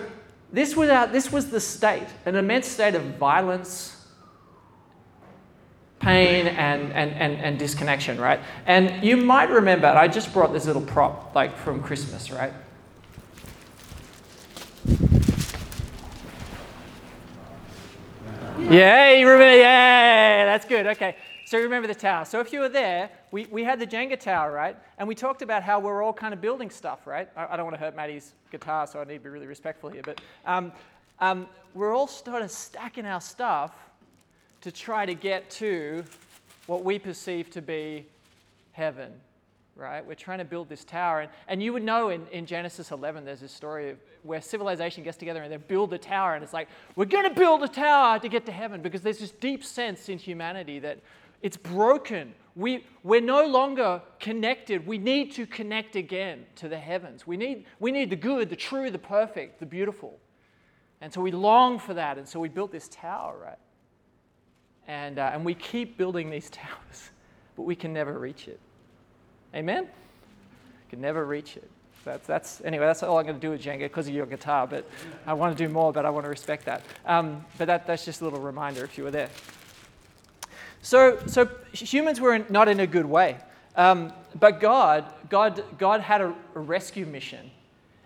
this 0.51 0.75
was, 0.75 0.89
our, 0.91 1.07
this 1.07 1.31
was 1.31 1.49
the 1.49 1.59
state, 1.59 2.07
an 2.27 2.35
immense 2.35 2.67
state 2.67 2.93
of 2.93 3.01
violence 3.15 4.02
pain 6.03 6.47
and, 6.47 6.91
and, 6.91 7.11
and, 7.13 7.37
and 7.39 7.57
disconnection, 7.57 8.19
right? 8.19 8.39
And 8.65 9.03
you 9.03 9.17
might 9.17 9.49
remember, 9.49 9.87
I 9.87 10.07
just 10.07 10.33
brought 10.33 10.51
this 10.53 10.65
little 10.65 10.81
prop 10.81 11.33
like 11.33 11.57
from 11.57 11.81
Christmas, 11.81 12.29
right? 12.29 12.53
Yeah, 18.69 19.11
you 19.11 19.27
remember, 19.27 19.57
yeah, 19.57 20.45
that's 20.45 20.65
good, 20.65 20.87
okay. 20.87 21.15
So 21.45 21.59
remember 21.59 21.87
the 21.87 21.95
tower. 21.95 22.25
So 22.25 22.39
if 22.39 22.51
you 22.51 22.61
were 22.61 22.69
there, 22.69 23.09
we, 23.31 23.45
we 23.51 23.63
had 23.63 23.79
the 23.79 23.85
Jenga 23.85 24.19
tower, 24.19 24.51
right? 24.51 24.75
And 24.97 25.07
we 25.07 25.15
talked 25.15 25.41
about 25.41 25.63
how 25.63 25.79
we're 25.79 26.01
all 26.01 26.13
kind 26.13 26.33
of 26.33 26.41
building 26.41 26.69
stuff, 26.69 27.05
right? 27.05 27.29
I, 27.35 27.53
I 27.53 27.57
don't 27.57 27.65
want 27.65 27.75
to 27.75 27.79
hurt 27.79 27.95
Maddie's 27.95 28.33
guitar, 28.51 28.87
so 28.87 28.99
I 28.99 29.03
need 29.03 29.15
to 29.15 29.19
be 29.19 29.29
really 29.29 29.47
respectful 29.47 29.89
here. 29.89 30.01
But 30.03 30.21
um, 30.45 30.71
um, 31.19 31.47
we're 31.73 31.93
all 31.93 32.07
sort 32.07 32.41
of 32.41 32.51
stacking 32.51 33.05
our 33.05 33.21
stuff 33.21 33.73
to 34.63 34.71
try 34.71 35.05
to 35.05 35.13
get 35.13 35.49
to 35.49 36.05
what 36.67 36.85
we 36.85 36.97
perceive 36.97 37.49
to 37.49 37.61
be 37.61 38.07
heaven, 38.71 39.11
right? 39.75 40.05
We're 40.05 40.15
trying 40.15 40.37
to 40.37 40.45
build 40.45 40.69
this 40.69 40.85
tower. 40.85 41.19
And, 41.19 41.31
and 41.49 41.61
you 41.61 41.73
would 41.73 41.83
know 41.83 42.09
in, 42.09 42.25
in 42.31 42.45
Genesis 42.45 42.91
11, 42.91 43.25
there's 43.25 43.41
this 43.41 43.51
story 43.51 43.89
of 43.89 43.97
where 44.23 44.39
civilization 44.39 45.03
gets 45.03 45.17
together 45.17 45.43
and 45.43 45.51
they 45.51 45.57
build 45.57 45.93
a 45.93 45.97
tower. 45.97 46.35
And 46.35 46.43
it's 46.45 46.53
like, 46.53 46.69
we're 46.95 47.03
going 47.03 47.27
to 47.27 47.37
build 47.37 47.61
a 47.63 47.67
tower 47.67 48.19
to 48.19 48.29
get 48.29 48.45
to 48.45 48.53
heaven 48.53 48.81
because 48.81 49.01
there's 49.01 49.19
this 49.19 49.31
deep 49.31 49.65
sense 49.65 50.07
in 50.07 50.17
humanity 50.17 50.79
that 50.79 50.99
it's 51.41 51.57
broken. 51.57 52.33
We, 52.55 52.85
we're 53.03 53.19
no 53.19 53.45
longer 53.45 54.01
connected. 54.21 54.87
We 54.87 54.97
need 54.97 55.33
to 55.33 55.45
connect 55.45 55.97
again 55.97 56.45
to 56.55 56.69
the 56.69 56.77
heavens. 56.79 57.27
We 57.27 57.35
need, 57.35 57.65
we 57.81 57.91
need 57.91 58.09
the 58.09 58.15
good, 58.15 58.49
the 58.49 58.55
true, 58.55 58.89
the 58.89 58.97
perfect, 58.97 59.59
the 59.59 59.65
beautiful. 59.65 60.19
And 61.01 61.13
so 61.13 61.19
we 61.19 61.31
long 61.31 61.79
for 61.79 61.93
that. 61.95 62.17
And 62.17 62.25
so 62.25 62.39
we 62.39 62.47
built 62.47 62.71
this 62.71 62.87
tower, 62.87 63.37
right? 63.43 63.57
And, 64.87 65.19
uh, 65.19 65.31
and 65.33 65.45
we 65.45 65.53
keep 65.53 65.97
building 65.97 66.29
these 66.29 66.49
towers, 66.49 67.11
but 67.55 67.63
we 67.63 67.75
can 67.75 67.93
never 67.93 68.17
reach 68.17 68.47
it. 68.47 68.59
Amen? 69.55 69.87
Can 70.89 71.01
never 71.01 71.25
reach 71.25 71.57
it. 71.57 71.69
That's, 72.05 72.27
that's, 72.27 72.61
anyway, 72.65 72.85
that's 72.85 73.01
all 73.01 73.17
I'm 73.17 73.25
going 73.25 73.39
to 73.39 73.41
do 73.41 73.51
with 73.51 73.63
Jenga 73.63 73.79
because 73.79 74.07
of 74.07 74.13
your 74.13 74.25
guitar, 74.25 74.67
but 74.67 74.85
I 75.25 75.33
want 75.33 75.57
to 75.57 75.67
do 75.67 75.71
more, 75.71 75.93
but 75.93 76.05
I 76.05 76.09
want 76.09 76.25
to 76.25 76.29
respect 76.29 76.65
that. 76.65 76.83
Um, 77.05 77.45
but 77.57 77.65
that, 77.65 77.87
that's 77.87 78.03
just 78.03 78.21
a 78.21 78.25
little 78.25 78.41
reminder 78.41 78.83
if 78.83 78.97
you 78.97 79.05
were 79.05 79.11
there. 79.11 79.29
So, 80.81 81.17
so 81.27 81.49
humans 81.71 82.19
were 82.19 82.33
in, 82.33 82.45
not 82.49 82.67
in 82.67 82.81
a 82.81 82.87
good 82.87 83.05
way. 83.05 83.37
Um, 83.75 84.11
but 84.37 84.59
God, 84.59 85.05
God, 85.29 85.63
God 85.77 86.01
had 86.01 86.21
a, 86.21 86.35
a, 86.55 86.59
rescue 86.59 87.05
mission. 87.05 87.49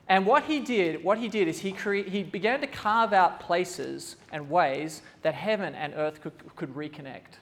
And 0.09 0.25
what 0.25 0.43
he 0.43 0.59
did, 0.59 1.03
what 1.03 1.17
he 1.17 1.27
did 1.27 1.47
is 1.47 1.59
he, 1.59 1.71
cre- 1.71 1.95
he 1.95 2.23
began 2.23 2.61
to 2.61 2.67
carve 2.67 3.11
out 3.11 3.39
places 3.39 4.15
and 4.31 4.49
ways 4.49 5.01
that 5.21 5.33
heaven 5.33 5.75
and 5.75 5.93
earth 5.95 6.21
could, 6.21 6.33
could 6.55 6.73
reconnect. 6.73 7.39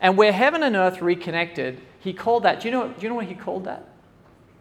And 0.00 0.16
where 0.16 0.32
heaven 0.32 0.62
and 0.62 0.76
earth 0.76 1.02
reconnected, 1.02 1.80
he 2.00 2.12
called 2.12 2.44
that, 2.44 2.60
do 2.60 2.68
you, 2.68 2.72
know, 2.72 2.88
do 2.88 3.00
you 3.00 3.08
know 3.08 3.14
what 3.14 3.26
he 3.26 3.34
called 3.34 3.64
that? 3.64 3.88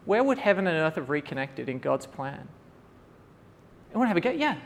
Where 0.05 0.23
would 0.23 0.39
heaven 0.39 0.65
and 0.67 0.77
earth 0.77 0.95
have 0.95 1.09
reconnected 1.09 1.69
in 1.69 1.79
God's 1.79 2.07
plan? 2.07 2.47
Anyone 3.91 4.07
have 4.07 4.17
a 4.17 4.21
go? 4.21 4.31
Yeah. 4.31 4.57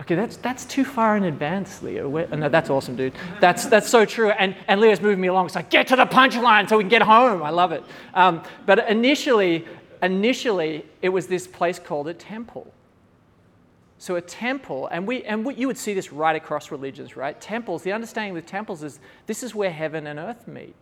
Okay, 0.00 0.14
that's, 0.14 0.36
that's 0.36 0.64
too 0.64 0.84
far 0.84 1.16
in 1.16 1.24
advance, 1.24 1.82
Leo. 1.82 2.08
Where, 2.08 2.28
no, 2.28 2.48
that's 2.48 2.70
awesome, 2.70 2.94
dude. 2.94 3.14
That's, 3.40 3.66
that's 3.66 3.88
so 3.88 4.04
true. 4.04 4.30
And, 4.30 4.54
and 4.68 4.80
Leo's 4.80 5.00
moving 5.00 5.20
me 5.20 5.28
along. 5.28 5.46
It's 5.46 5.54
like, 5.54 5.70
get 5.70 5.88
to 5.88 5.96
the 5.96 6.06
punchline 6.06 6.68
so 6.68 6.76
we 6.76 6.84
can 6.84 6.88
get 6.88 7.02
home. 7.02 7.42
I 7.42 7.50
love 7.50 7.72
it. 7.72 7.82
Um, 8.14 8.42
but 8.64 8.88
initially, 8.88 9.66
initially, 10.02 10.86
it 11.02 11.08
was 11.08 11.26
this 11.26 11.46
place 11.46 11.78
called 11.78 12.08
a 12.08 12.14
temple. 12.14 12.72
So 13.98 14.14
a 14.14 14.20
temple, 14.20 14.86
and, 14.92 15.04
we, 15.06 15.24
and 15.24 15.44
we, 15.44 15.54
you 15.54 15.66
would 15.66 15.76
see 15.76 15.92
this 15.92 16.12
right 16.12 16.36
across 16.36 16.70
religions, 16.70 17.16
right? 17.16 17.38
Temples, 17.40 17.82
the 17.82 17.92
understanding 17.92 18.32
with 18.32 18.46
temples 18.46 18.84
is 18.84 19.00
this 19.26 19.42
is 19.42 19.54
where 19.54 19.72
heaven 19.72 20.06
and 20.06 20.20
earth 20.20 20.46
meet 20.46 20.76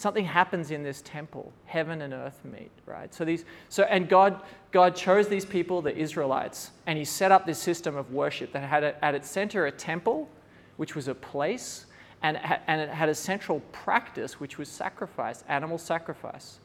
something 0.00 0.24
happens 0.24 0.70
in 0.70 0.82
this 0.82 1.02
temple 1.02 1.52
heaven 1.66 2.02
and 2.02 2.12
earth 2.14 2.40
meet 2.44 2.70
right? 2.86 3.14
So 3.14 3.24
these 3.24 3.44
so 3.68 3.82
and 3.84 4.08
god 4.08 4.40
god 4.72 4.96
chose 4.96 5.28
these 5.28 5.44
people 5.44 5.82
the 5.82 5.96
israelites 5.96 6.70
and 6.86 6.98
he 6.98 7.04
set 7.04 7.30
up 7.30 7.46
this 7.46 7.58
system 7.58 7.96
of 7.96 8.12
worship 8.12 8.52
that 8.52 8.68
had 8.68 8.82
a, 8.82 9.04
at 9.04 9.14
its 9.14 9.28
center 9.28 9.66
a 9.66 9.72
temple 9.72 10.28
which 10.76 10.94
was 10.94 11.08
a 11.08 11.14
place 11.14 11.86
and, 12.22 12.38
and 12.66 12.80
it 12.80 12.90
had 12.90 13.08
a 13.08 13.14
central 13.14 13.60
practice 13.72 14.40
which 14.40 14.58
was 14.58 14.68
sacrifice 14.68 15.44
animal 15.48 15.78
sacrifice 15.78 16.58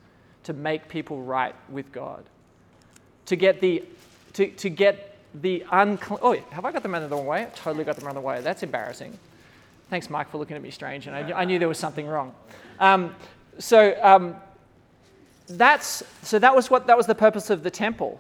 to 0.44 0.54
make 0.54 0.88
people 0.88 1.22
right 1.22 1.56
with 1.70 1.92
god. 1.92 2.24
To 3.28 3.36
get 3.36 3.60
the 3.60 3.84
to, 4.34 4.48
to 4.48 4.70
get 4.70 5.18
the 5.42 5.66
unclean 5.72 6.20
oh 6.22 6.38
have 6.52 6.64
i 6.64 6.72
got 6.72 6.84
them 6.84 6.96
in 6.96 7.04
the 7.04 7.16
wrong 7.16 7.26
way? 7.26 7.42
I 7.44 7.50
totally 7.56 7.84
got 7.84 7.98
them 7.98 8.08
on 8.08 8.16
the 8.16 8.22
wrong 8.22 8.36
way. 8.36 8.42
That's 8.42 8.64
embarrassing 8.64 9.18
thanks 9.90 10.10
mike 10.10 10.30
for 10.30 10.38
looking 10.38 10.56
at 10.56 10.62
me 10.62 10.72
strange 10.72 11.08
and 11.08 11.16
i, 11.16 11.42
I 11.42 11.46
knew 11.46 11.60
there 11.60 11.68
was 11.68 11.80
something 11.80 12.08
wrong 12.08 12.34
um, 12.80 13.16
so 13.58 13.98
um, 14.02 14.36
that's 15.48 16.04
so 16.22 16.40
that 16.40 16.56
was 16.56 16.70
what 16.70 16.88
that 16.88 16.98
was 16.98 17.08
the 17.08 17.16
purpose 17.16 17.50
of 17.50 17.64
the 17.64 17.72
temple, 17.72 18.20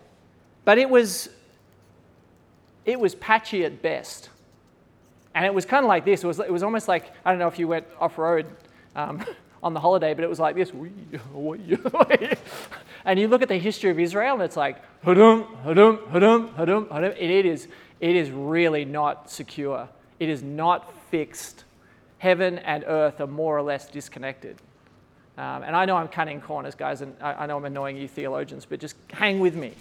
but 0.64 0.78
it 0.78 0.90
was 0.90 1.30
it 2.86 3.00
was 3.00 3.16
patchy 3.16 3.66
at 3.66 3.82
best, 3.82 4.30
and 5.34 5.46
it 5.46 5.54
was 5.54 5.66
kind 5.66 5.84
of 5.84 5.90
like 5.90 6.06
this. 6.06 6.24
It 6.24 6.28
was 6.28 6.40
it 6.40 6.52
was 6.52 6.64
almost 6.64 6.88
like 6.88 7.12
I 7.26 7.32
don't 7.32 7.40
know 7.40 7.48
if 7.48 7.60
you 7.60 7.68
went 7.68 7.86
off 8.00 8.18
road. 8.18 8.46
Um, 8.96 9.24
on 9.64 9.74
the 9.74 9.80
holiday, 9.80 10.14
but 10.14 10.24
it 10.24 10.30
was 10.30 10.40
like 10.40 10.56
this. 10.56 10.70
and 13.06 13.20
you 13.20 13.28
look 13.28 13.42
at 13.42 13.48
the 13.48 13.58
history 13.58 13.90
of 13.90 14.00
Israel, 14.00 14.36
and 14.36 14.44
it's 14.44 14.56
like, 14.56 14.78
hadum, 15.04 15.48
hadum, 15.64 15.98
hadum, 16.10 16.54
hadum, 16.54 16.88
hadum. 16.88 17.16
It 17.18 17.48
is, 17.48 17.68
it 18.00 18.16
is 18.16 18.30
really 18.30 18.86
not 18.86 19.32
secure. 19.32 19.90
It 20.20 20.30
is 20.30 20.44
not 20.44 20.94
fixed 21.16 21.64
heaven 22.18 22.58
and 22.58 22.84
earth 22.86 23.22
are 23.22 23.28
more 23.28 23.58
or 23.58 23.62
less 23.62 23.88
disconnected. 23.90 24.58
Um, 25.38 25.64
and 25.64 25.74
I 25.74 25.86
know 25.86 25.96
I'm 25.96 26.10
cutting 26.10 26.42
corners, 26.42 26.76
guys, 26.76 27.00
and 27.00 27.16
I, 27.22 27.44
I, 27.44 27.46
know 27.46 27.56
I'm 27.56 27.64
annoying 27.64 27.96
you 27.96 28.10
theologians, 28.10 28.66
but 28.66 28.82
just 28.82 28.98
hang 29.14 29.40
with 29.40 29.56
me. 29.56 29.72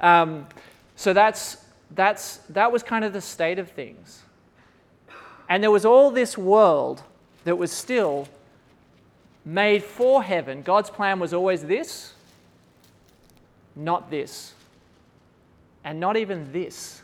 Um, 0.00 0.48
so 0.96 1.12
that's, 1.12 1.64
that's, 1.92 2.38
that 2.48 2.72
was 2.72 2.82
kind 2.82 3.04
of 3.04 3.12
the 3.12 3.20
state 3.20 3.60
of 3.60 3.70
things. 3.70 4.24
And 5.48 5.62
there 5.62 5.70
was 5.70 5.84
all 5.84 6.10
this 6.10 6.36
world 6.36 7.04
that 7.44 7.54
was 7.54 7.70
still 7.70 8.26
made 9.44 9.84
for 9.84 10.24
heaven. 10.24 10.62
God's 10.62 10.90
plan 10.90 11.20
was 11.20 11.32
always 11.32 11.62
this, 11.62 12.14
not 13.76 14.10
this, 14.10 14.54
and 15.84 16.00
not 16.00 16.16
even 16.16 16.50
this. 16.50 17.02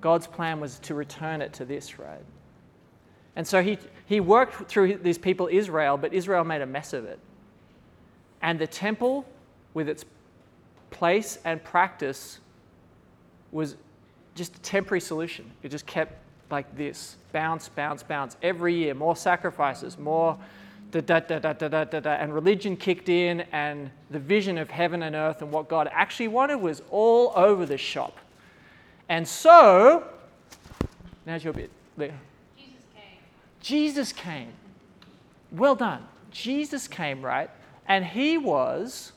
God's 0.00 0.28
plan 0.28 0.60
was 0.60 0.78
to 0.80 0.94
return 0.94 1.42
it 1.42 1.52
to 1.54 1.64
this, 1.64 1.98
right? 1.98 2.22
And 3.38 3.46
so 3.46 3.62
he, 3.62 3.78
he 4.06 4.18
worked 4.18 4.68
through 4.68 4.98
these 4.98 5.16
people, 5.16 5.48
Israel, 5.50 5.96
but 5.96 6.12
Israel 6.12 6.42
made 6.42 6.60
a 6.60 6.66
mess 6.66 6.92
of 6.92 7.04
it. 7.04 7.20
And 8.42 8.58
the 8.58 8.66
temple, 8.66 9.24
with 9.74 9.88
its 9.88 10.04
place 10.90 11.38
and 11.44 11.62
practice, 11.62 12.40
was 13.52 13.76
just 14.34 14.56
a 14.56 14.60
temporary 14.62 15.00
solution. 15.00 15.48
It 15.62 15.68
just 15.68 15.86
kept 15.86 16.14
like 16.50 16.76
this 16.76 17.16
bounce, 17.30 17.68
bounce, 17.68 18.02
bounce. 18.02 18.36
Every 18.42 18.74
year, 18.74 18.92
more 18.92 19.14
sacrifices, 19.14 19.96
more 19.98 20.36
da 20.90 21.00
da 21.00 21.20
da 21.20 21.38
da 21.38 21.52
da 21.52 21.68
da 21.68 21.84
da, 21.84 22.00
da. 22.00 22.10
And 22.14 22.34
religion 22.34 22.76
kicked 22.76 23.08
in, 23.08 23.42
and 23.52 23.88
the 24.10 24.18
vision 24.18 24.58
of 24.58 24.68
heaven 24.68 25.04
and 25.04 25.14
earth 25.14 25.42
and 25.42 25.52
what 25.52 25.68
God 25.68 25.88
actually 25.92 26.28
wanted 26.28 26.56
was 26.56 26.82
all 26.90 27.32
over 27.36 27.66
the 27.66 27.78
shop. 27.78 28.18
And 29.08 29.28
so, 29.28 30.08
now's 31.24 31.44
your 31.44 31.52
bit. 31.52 31.70
Jesus 33.60 34.12
came. 34.12 34.52
Well 35.50 35.74
done. 35.74 36.06
Jesus 36.30 36.88
came, 36.88 37.22
right? 37.22 37.50
And 37.86 38.04
he 38.04 38.38
was 38.38 39.12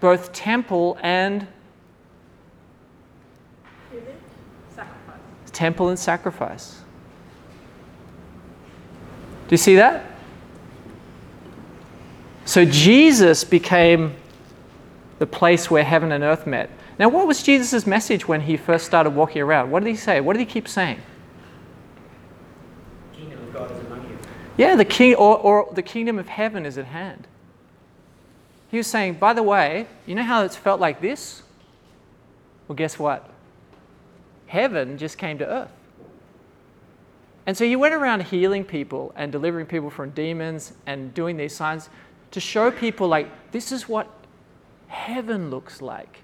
both 0.00 0.32
temple 0.32 0.98
and 1.02 1.46
sacrifice. 4.68 5.20
Temple 5.52 5.88
and 5.88 5.98
sacrifice. 5.98 6.80
Do 9.46 9.52
you 9.52 9.58
see 9.58 9.76
that? 9.76 10.06
So 12.44 12.64
Jesus 12.64 13.44
became 13.44 14.14
the 15.18 15.26
place 15.26 15.70
where 15.70 15.84
heaven 15.84 16.12
and 16.12 16.24
earth 16.24 16.46
met. 16.46 16.70
Now, 16.98 17.08
what 17.08 17.26
was 17.26 17.42
Jesus' 17.42 17.86
message 17.86 18.26
when 18.26 18.40
he 18.40 18.56
first 18.56 18.86
started 18.86 19.10
walking 19.10 19.42
around? 19.42 19.70
What 19.70 19.84
did 19.84 19.90
he 19.90 19.96
say? 19.96 20.20
What 20.20 20.32
did 20.34 20.40
he 20.40 20.46
keep 20.46 20.66
saying? 20.66 21.00
Yeah, 24.60 24.76
the 24.76 24.84
king 24.84 25.14
or, 25.14 25.38
or 25.38 25.72
the 25.72 25.80
kingdom 25.80 26.18
of 26.18 26.28
heaven 26.28 26.66
is 26.66 26.76
at 26.76 26.84
hand. 26.84 27.26
He 28.70 28.76
was 28.76 28.86
saying, 28.86 29.14
by 29.14 29.32
the 29.32 29.42
way, 29.42 29.86
you 30.04 30.14
know 30.14 30.22
how 30.22 30.44
it's 30.44 30.54
felt 30.54 30.78
like 30.78 31.00
this? 31.00 31.42
Well, 32.68 32.76
guess 32.76 32.98
what? 32.98 33.26
Heaven 34.48 34.98
just 34.98 35.16
came 35.16 35.38
to 35.38 35.46
earth. 35.46 35.70
And 37.46 37.56
so 37.56 37.64
he 37.64 37.74
went 37.74 37.94
around 37.94 38.24
healing 38.24 38.62
people 38.62 39.14
and 39.16 39.32
delivering 39.32 39.64
people 39.64 39.88
from 39.88 40.10
demons 40.10 40.74
and 40.84 41.14
doing 41.14 41.38
these 41.38 41.56
signs 41.56 41.88
to 42.32 42.38
show 42.38 42.70
people, 42.70 43.08
like, 43.08 43.30
this 43.52 43.72
is 43.72 43.88
what 43.88 44.10
heaven 44.88 45.48
looks 45.48 45.80
like. 45.80 46.18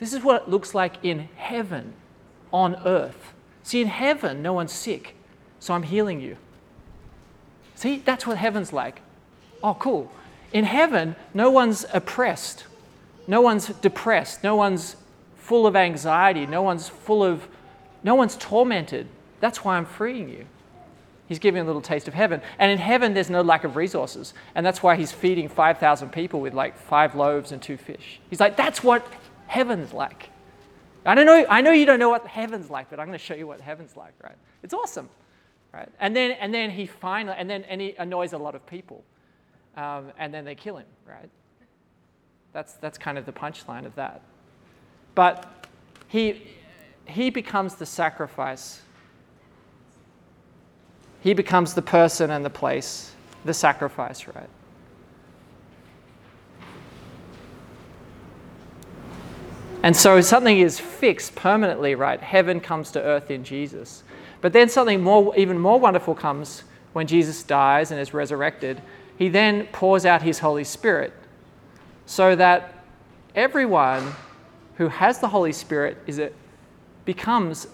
This 0.00 0.12
is 0.12 0.22
what 0.22 0.42
it 0.42 0.48
looks 0.50 0.74
like 0.74 0.96
in 1.02 1.30
heaven 1.36 1.94
on 2.52 2.76
earth. 2.84 3.32
See, 3.62 3.80
in 3.80 3.88
heaven, 3.88 4.42
no 4.42 4.52
one's 4.52 4.72
sick, 4.72 5.16
so 5.60 5.72
I'm 5.72 5.84
healing 5.84 6.20
you. 6.20 6.36
See, 7.76 7.98
that's 7.98 8.26
what 8.26 8.36
heaven's 8.36 8.72
like. 8.72 9.00
Oh, 9.62 9.74
cool. 9.74 10.10
In 10.52 10.64
heaven, 10.64 11.14
no 11.32 11.50
one's 11.50 11.86
oppressed, 11.92 12.64
no 13.28 13.40
one's 13.40 13.68
depressed, 13.68 14.42
no 14.42 14.56
one's 14.56 14.96
full 15.46 15.66
of 15.66 15.76
anxiety. 15.76 16.44
No 16.44 16.62
one's 16.62 16.88
full 16.88 17.22
of, 17.22 17.46
no 18.02 18.16
one's 18.16 18.36
tormented. 18.36 19.06
That's 19.38 19.64
why 19.64 19.76
I'm 19.76 19.86
freeing 19.86 20.28
you. 20.28 20.44
He's 21.28 21.38
giving 21.38 21.62
a 21.62 21.64
little 21.64 21.80
taste 21.80 22.08
of 22.08 22.14
heaven. 22.14 22.40
And 22.58 22.70
in 22.70 22.78
heaven, 22.78 23.14
there's 23.14 23.30
no 23.30 23.42
lack 23.42 23.64
of 23.64 23.76
resources. 23.76 24.34
And 24.54 24.66
that's 24.66 24.82
why 24.82 24.96
he's 24.96 25.12
feeding 25.12 25.48
5,000 25.48 26.10
people 26.10 26.40
with 26.40 26.52
like 26.52 26.76
five 26.76 27.14
loaves 27.14 27.52
and 27.52 27.62
two 27.62 27.76
fish. 27.76 28.20
He's 28.28 28.40
like, 28.40 28.56
that's 28.56 28.82
what 28.82 29.06
heaven's 29.46 29.92
like. 29.92 30.30
I 31.04 31.14
don't 31.14 31.26
know, 31.26 31.46
I 31.48 31.60
know 31.60 31.70
you 31.70 31.86
don't 31.86 32.00
know 32.00 32.10
what 32.10 32.26
heaven's 32.26 32.68
like, 32.68 32.90
but 32.90 32.98
I'm 32.98 33.06
going 33.06 33.18
to 33.18 33.24
show 33.24 33.34
you 33.34 33.46
what 33.46 33.60
heaven's 33.60 33.96
like, 33.96 34.14
right? 34.22 34.34
It's 34.64 34.74
awesome, 34.74 35.08
right? 35.76 35.88
And 36.00 36.16
then, 36.16 36.32
and 36.32 36.52
then 36.52 36.70
he 36.70 36.86
finally, 36.86 37.36
and 37.38 37.48
then 37.48 37.64
and 37.64 37.80
he 37.80 37.94
annoys 37.98 38.32
a 38.32 38.38
lot 38.38 38.54
of 38.54 38.66
people. 38.66 39.04
Um, 39.76 40.12
and 40.18 40.32
then 40.32 40.44
they 40.44 40.54
kill 40.54 40.78
him, 40.78 40.86
right? 41.06 41.28
That's, 42.52 42.74
that's 42.74 42.96
kind 42.96 43.18
of 43.18 43.26
the 43.26 43.32
punchline 43.32 43.84
of 43.84 43.94
that. 43.96 44.22
But 45.14 45.66
he, 46.08 46.42
he 47.04 47.30
becomes 47.30 47.74
the 47.74 47.86
sacrifice 47.86 48.80
he 51.26 51.34
becomes 51.34 51.74
the 51.74 51.82
person 51.82 52.30
and 52.30 52.44
the 52.44 52.50
place, 52.50 53.10
the 53.44 53.52
sacrifice, 53.52 54.28
right? 54.28 54.48
And 59.82 59.96
so 59.96 60.20
something 60.20 60.60
is 60.60 60.78
fixed 60.78 61.34
permanently, 61.34 61.96
right? 61.96 62.20
Heaven 62.20 62.60
comes 62.60 62.92
to 62.92 63.02
earth 63.02 63.32
in 63.32 63.42
Jesus. 63.42 64.04
But 64.40 64.52
then 64.52 64.68
something 64.68 65.02
more, 65.02 65.36
even 65.36 65.58
more 65.58 65.78
wonderful 65.78 66.14
comes 66.14 66.62
when 66.92 67.06
Jesus 67.06 67.42
dies 67.42 67.90
and 67.90 68.00
is 68.00 68.14
resurrected. 68.14 68.82
He 69.18 69.28
then 69.28 69.66
pours 69.72 70.04
out 70.04 70.22
his 70.22 70.38
Holy 70.38 70.64
Spirit 70.64 71.12
so 72.06 72.36
that 72.36 72.84
everyone 73.34 74.12
who 74.76 74.88
has 74.88 75.18
the 75.18 75.28
Holy 75.28 75.52
Spirit 75.52 75.96
is 76.06 76.18
it 76.18 76.34
becomes 77.04 77.66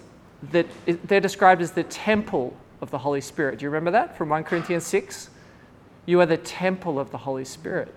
that 0.51 0.65
they're 0.85 1.19
described 1.19 1.61
as 1.61 1.71
the 1.71 1.83
temple 1.83 2.55
of 2.81 2.91
the 2.91 2.97
Holy 2.97 3.21
Spirit. 3.21 3.59
Do 3.59 3.63
you 3.63 3.69
remember 3.69 3.91
that 3.91 4.17
from 4.17 4.29
1 4.29 4.43
Corinthians 4.43 4.85
6? 4.85 5.29
You 6.05 6.19
are 6.19 6.25
the 6.25 6.37
temple 6.37 6.99
of 6.99 7.11
the 7.11 7.17
Holy 7.17 7.45
Spirit. 7.45 7.93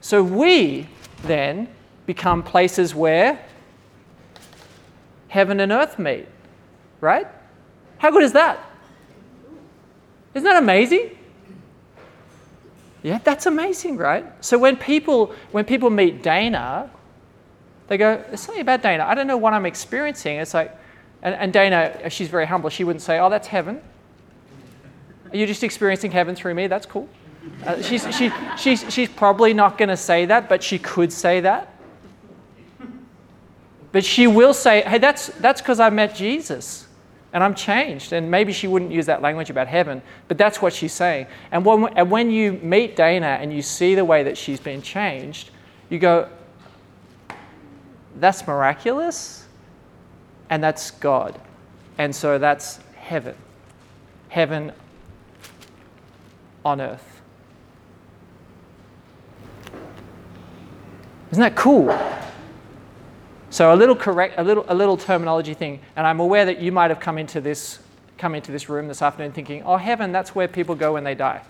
So 0.00 0.22
we 0.22 0.88
then 1.22 1.68
become 2.06 2.42
places 2.42 2.94
where 2.94 3.44
heaven 5.28 5.60
and 5.60 5.70
earth 5.70 5.98
meet, 5.98 6.26
right? 7.00 7.26
How 7.98 8.10
good 8.10 8.22
is 8.22 8.32
that? 8.32 8.58
Isn't 10.34 10.44
that 10.44 10.62
amazing? 10.62 11.16
Yeah, 13.02 13.18
that's 13.18 13.46
amazing, 13.46 13.96
right? 13.96 14.24
So 14.44 14.58
when 14.58 14.76
people 14.76 15.34
when 15.52 15.64
people 15.64 15.90
meet 15.90 16.22
Dana, 16.22 16.90
they 17.88 17.96
go, 17.96 18.22
"There's 18.28 18.40
something 18.40 18.60
about 18.60 18.82
Dana. 18.82 19.04
I 19.04 19.14
don't 19.14 19.26
know 19.26 19.38
what 19.38 19.52
I'm 19.54 19.66
experiencing." 19.66 20.36
It's 20.36 20.54
like, 20.54 20.76
and, 21.22 21.34
and 21.34 21.52
Dana, 21.52 22.08
she's 22.10 22.28
very 22.28 22.46
humble. 22.46 22.70
She 22.70 22.84
wouldn't 22.84 23.02
say, 23.02 23.18
Oh, 23.18 23.28
that's 23.28 23.48
heaven. 23.48 23.80
Are 25.30 25.36
You're 25.36 25.46
just 25.46 25.62
experiencing 25.62 26.10
heaven 26.10 26.34
through 26.34 26.54
me. 26.54 26.66
That's 26.66 26.86
cool. 26.86 27.08
Uh, 27.64 27.80
she's, 27.82 28.04
she, 28.14 28.30
she's, 28.58 28.92
she's 28.92 29.08
probably 29.08 29.54
not 29.54 29.78
going 29.78 29.88
to 29.88 29.96
say 29.96 30.26
that, 30.26 30.48
but 30.48 30.62
she 30.62 30.78
could 30.78 31.12
say 31.12 31.40
that. 31.40 31.74
But 33.92 34.04
she 34.04 34.26
will 34.26 34.54
say, 34.54 34.82
Hey, 34.82 34.98
that's 34.98 35.30
because 35.60 35.80
I 35.80 35.90
met 35.90 36.14
Jesus 36.14 36.86
and 37.32 37.44
I'm 37.44 37.54
changed. 37.54 38.12
And 38.12 38.30
maybe 38.30 38.52
she 38.52 38.66
wouldn't 38.66 38.90
use 38.90 39.06
that 39.06 39.22
language 39.22 39.50
about 39.50 39.68
heaven, 39.68 40.02
but 40.28 40.38
that's 40.38 40.60
what 40.60 40.72
she's 40.72 40.92
saying. 40.92 41.26
And 41.52 41.64
when, 41.64 41.86
and 41.96 42.10
when 42.10 42.30
you 42.30 42.52
meet 42.52 42.96
Dana 42.96 43.38
and 43.40 43.52
you 43.52 43.62
see 43.62 43.94
the 43.94 44.04
way 44.04 44.22
that 44.22 44.36
she's 44.36 44.60
been 44.60 44.82
changed, 44.82 45.50
you 45.88 45.98
go, 45.98 46.28
That's 48.16 48.46
miraculous 48.46 49.46
and 50.48 50.62
that's 50.62 50.90
God. 50.90 51.40
And 51.98 52.14
so 52.14 52.38
that's 52.38 52.80
heaven. 52.96 53.36
Heaven 54.28 54.72
on 56.64 56.80
earth. 56.80 57.20
Isn't 61.30 61.42
that 61.42 61.54
cool? 61.54 61.96
So 63.50 63.74
a 63.74 63.76
little 63.76 63.96
correct, 63.96 64.34
a 64.38 64.44
little, 64.44 64.64
a 64.68 64.74
little 64.74 64.96
terminology 64.96 65.54
thing, 65.54 65.80
and 65.96 66.06
I'm 66.06 66.20
aware 66.20 66.44
that 66.44 66.60
you 66.60 66.72
might 66.72 66.90
have 66.90 67.00
come 67.00 67.18
into 67.18 67.40
this, 67.40 67.80
come 68.16 68.34
into 68.34 68.52
this 68.52 68.68
room 68.68 68.88
this 68.88 69.02
afternoon 69.02 69.32
thinking, 69.32 69.62
"Oh, 69.64 69.76
heaven, 69.76 70.12
that's 70.12 70.34
where 70.34 70.48
people 70.48 70.74
go 70.74 70.94
when 70.94 71.04
they 71.04 71.14
die." 71.14 71.42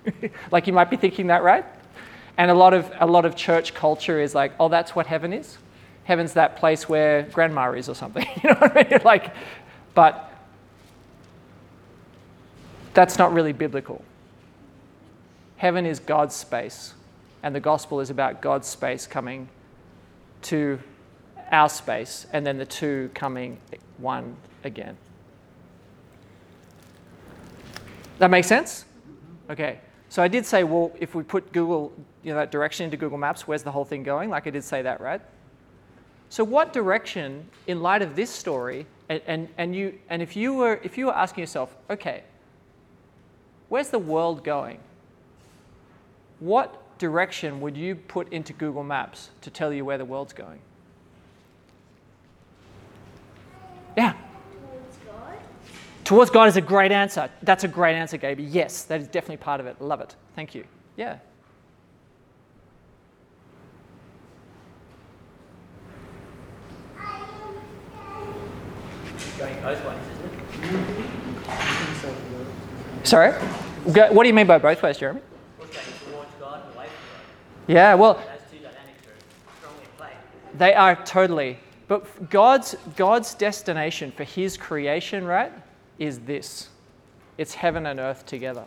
like 0.50 0.66
you 0.66 0.72
might 0.72 0.88
be 0.88 0.96
thinking 0.96 1.26
that, 1.26 1.42
right? 1.42 1.64
And 2.36 2.50
a 2.50 2.54
lot 2.54 2.74
of 2.74 2.90
a 3.00 3.06
lot 3.06 3.24
of 3.24 3.34
church 3.34 3.74
culture 3.74 4.20
is 4.20 4.34
like, 4.34 4.52
"Oh, 4.60 4.68
that's 4.68 4.94
what 4.94 5.06
heaven 5.06 5.32
is." 5.32 5.58
heaven's 6.08 6.32
that 6.32 6.56
place 6.56 6.88
where 6.88 7.24
grandma 7.34 7.70
is 7.72 7.86
or 7.86 7.94
something. 7.94 8.26
you 8.42 8.48
know 8.48 8.56
what 8.56 8.74
I 8.74 8.88
mean? 8.90 9.00
Like, 9.04 9.34
but 9.94 10.32
that's 12.94 13.18
not 13.18 13.34
really 13.34 13.52
biblical. 13.52 14.02
Heaven 15.58 15.84
is 15.84 15.98
God's 16.00 16.34
space, 16.34 16.94
and 17.42 17.54
the 17.54 17.60
gospel 17.60 18.00
is 18.00 18.08
about 18.08 18.40
God's 18.40 18.66
space 18.66 19.06
coming 19.06 19.50
to 20.42 20.78
our 21.50 21.68
space, 21.68 22.26
and 22.32 22.46
then 22.46 22.58
the 22.58 22.66
two 22.66 23.10
coming 23.14 23.58
one 23.98 24.36
again. 24.64 24.96
That 28.18 28.30
makes 28.30 28.46
sense? 28.46 28.84
Okay. 29.48 29.80
So 30.08 30.22
I 30.22 30.28
did 30.28 30.46
say, 30.46 30.64
well, 30.64 30.92
if 30.98 31.14
we 31.14 31.22
put 31.22 31.52
Google, 31.52 31.92
you 32.22 32.32
know, 32.32 32.38
that 32.38 32.50
direction 32.50 32.84
into 32.84 32.96
Google 32.96 33.18
Maps, 33.18 33.46
where's 33.46 33.62
the 33.62 33.70
whole 33.70 33.84
thing 33.84 34.02
going? 34.02 34.30
Like 34.30 34.46
I 34.46 34.50
did 34.50 34.64
say 34.64 34.82
that, 34.82 35.00
right? 35.00 35.20
So, 36.30 36.44
what 36.44 36.72
direction, 36.72 37.48
in 37.66 37.80
light 37.80 38.02
of 38.02 38.14
this 38.14 38.30
story, 38.30 38.86
and, 39.08 39.22
and, 39.26 39.48
and, 39.56 39.74
you, 39.74 39.98
and 40.10 40.20
if, 40.20 40.36
you 40.36 40.54
were, 40.54 40.78
if 40.82 40.98
you 40.98 41.06
were 41.06 41.16
asking 41.16 41.42
yourself, 41.42 41.74
okay, 41.88 42.22
where's 43.70 43.88
the 43.88 43.98
world 43.98 44.44
going? 44.44 44.78
What 46.40 46.98
direction 46.98 47.60
would 47.60 47.76
you 47.76 47.94
put 47.94 48.30
into 48.32 48.52
Google 48.52 48.82
Maps 48.84 49.30
to 49.40 49.50
tell 49.50 49.72
you 49.72 49.84
where 49.84 49.96
the 49.96 50.04
world's 50.04 50.34
going? 50.34 50.60
Yeah. 53.96 54.12
Towards 54.12 54.96
God? 55.06 55.38
Towards 56.08 56.30
God 56.30 56.48
is 56.48 56.56
a 56.56 56.62
great 56.62 56.90
answer. 56.90 57.28
That's 57.42 57.64
a 57.64 57.68
great 57.68 57.94
answer, 57.94 58.16
Gaby. 58.16 58.42
Yes, 58.42 58.84
that 58.84 59.02
is 59.02 59.08
definitely 59.08 59.36
part 59.36 59.60
of 59.60 59.66
it. 59.66 59.78
Love 59.78 60.00
it. 60.00 60.16
Thank 60.34 60.54
you. 60.54 60.64
Yeah. 60.96 61.18
Sorry? 73.04 73.32
What 73.84 74.22
do 74.22 74.28
you 74.28 74.32
mean 74.32 74.46
by 74.46 74.56
both 74.56 74.82
ways, 74.82 74.96
Jeremy? 74.96 75.20
Yeah, 77.66 77.92
well, 77.92 78.18
they 80.54 80.72
are 80.72 80.96
totally. 81.04 81.58
But 81.86 82.30
God's, 82.30 82.76
God's 82.96 83.34
destination 83.34 84.10
for 84.10 84.24
his 84.24 84.56
creation, 84.56 85.26
right, 85.26 85.52
is 85.98 86.20
this 86.20 86.68
it's 87.36 87.54
heaven 87.54 87.86
and 87.86 88.00
earth 88.00 88.26
together. 88.26 88.64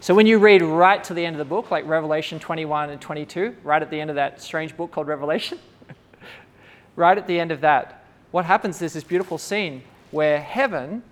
So 0.00 0.14
when 0.14 0.26
you 0.26 0.38
read 0.38 0.62
right 0.62 1.02
to 1.04 1.14
the 1.14 1.24
end 1.24 1.34
of 1.34 1.38
the 1.38 1.44
book, 1.44 1.70
like 1.70 1.86
Revelation 1.86 2.38
21 2.38 2.90
and 2.90 3.00
22, 3.00 3.56
right 3.64 3.80
at 3.80 3.90
the 3.90 4.00
end 4.00 4.10
of 4.10 4.16
that 4.16 4.42
strange 4.42 4.76
book 4.76 4.92
called 4.92 5.08
Revelation, 5.08 5.58
right 6.96 7.16
at 7.16 7.26
the 7.26 7.40
end 7.40 7.50
of 7.50 7.60
that, 7.62 8.04
what 8.30 8.44
happens 8.44 8.82
is 8.82 8.92
this 8.92 9.04
beautiful 9.04 9.38
scene 9.38 9.82
where 10.10 10.40
heaven, 10.40 11.02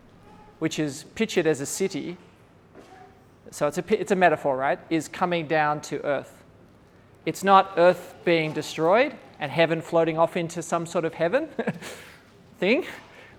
which 0.59 0.79
is 0.79 1.05
pictured 1.15 1.47
as 1.47 1.61
a 1.61 1.67
city, 1.67 2.17
so 3.51 3.67
it's 3.67 3.79
a, 3.79 4.01
it's 4.01 4.13
a 4.13 4.17
metaphor, 4.17 4.57
right, 4.57 4.79
is 4.91 5.09
coming 5.09 5.47
down 5.47 5.81
to 5.83 6.05
earth. 6.05 6.43
It's 7.27 7.43
not 7.43 7.75
earth 7.77 8.15
being 8.25 8.53
destroyed 8.53 9.15
and 9.39 9.51
heaven 9.51 9.81
floating 9.81 10.19
off 10.19 10.37
into 10.37 10.63
some 10.63 10.87
sort 10.87 11.05
of 11.05 11.15
heaven 11.15 11.49
thing, 12.59 12.85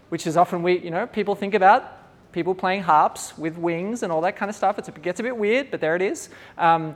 which 0.09 0.27
is 0.27 0.37
often 0.37 0.63
we, 0.63 0.79
you 0.79 0.91
know, 0.91 1.07
people 1.07 1.35
think 1.35 1.53
about 1.53 1.91
people 2.31 2.53
playing 2.53 2.83
harps 2.83 3.37
with 3.37 3.57
wings 3.57 4.03
and 4.03 4.11
all 4.11 4.21
that 4.21 4.35
kind 4.35 4.49
of 4.49 4.55
stuff. 4.55 4.77
It's, 4.77 4.89
it 4.89 5.01
gets 5.01 5.19
a 5.19 5.23
bit 5.23 5.37
weird, 5.37 5.71
but 5.71 5.79
there 5.79 5.95
it 5.95 6.01
is. 6.01 6.29
Um, 6.57 6.95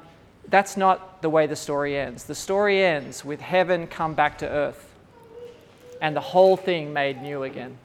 that's 0.50 0.76
not 0.76 1.22
the 1.22 1.30
way 1.30 1.48
the 1.48 1.56
story 1.56 1.98
ends. 1.98 2.26
The 2.26 2.36
story 2.36 2.84
ends 2.84 3.24
with 3.24 3.40
heaven 3.40 3.88
come 3.88 4.14
back 4.14 4.38
to 4.40 4.50
earth 4.50 4.90
and 6.02 6.16
the 6.16 6.22
whole 6.22 6.58
thing 6.58 6.94
made 6.94 7.22
new 7.22 7.44
again. 7.44 7.78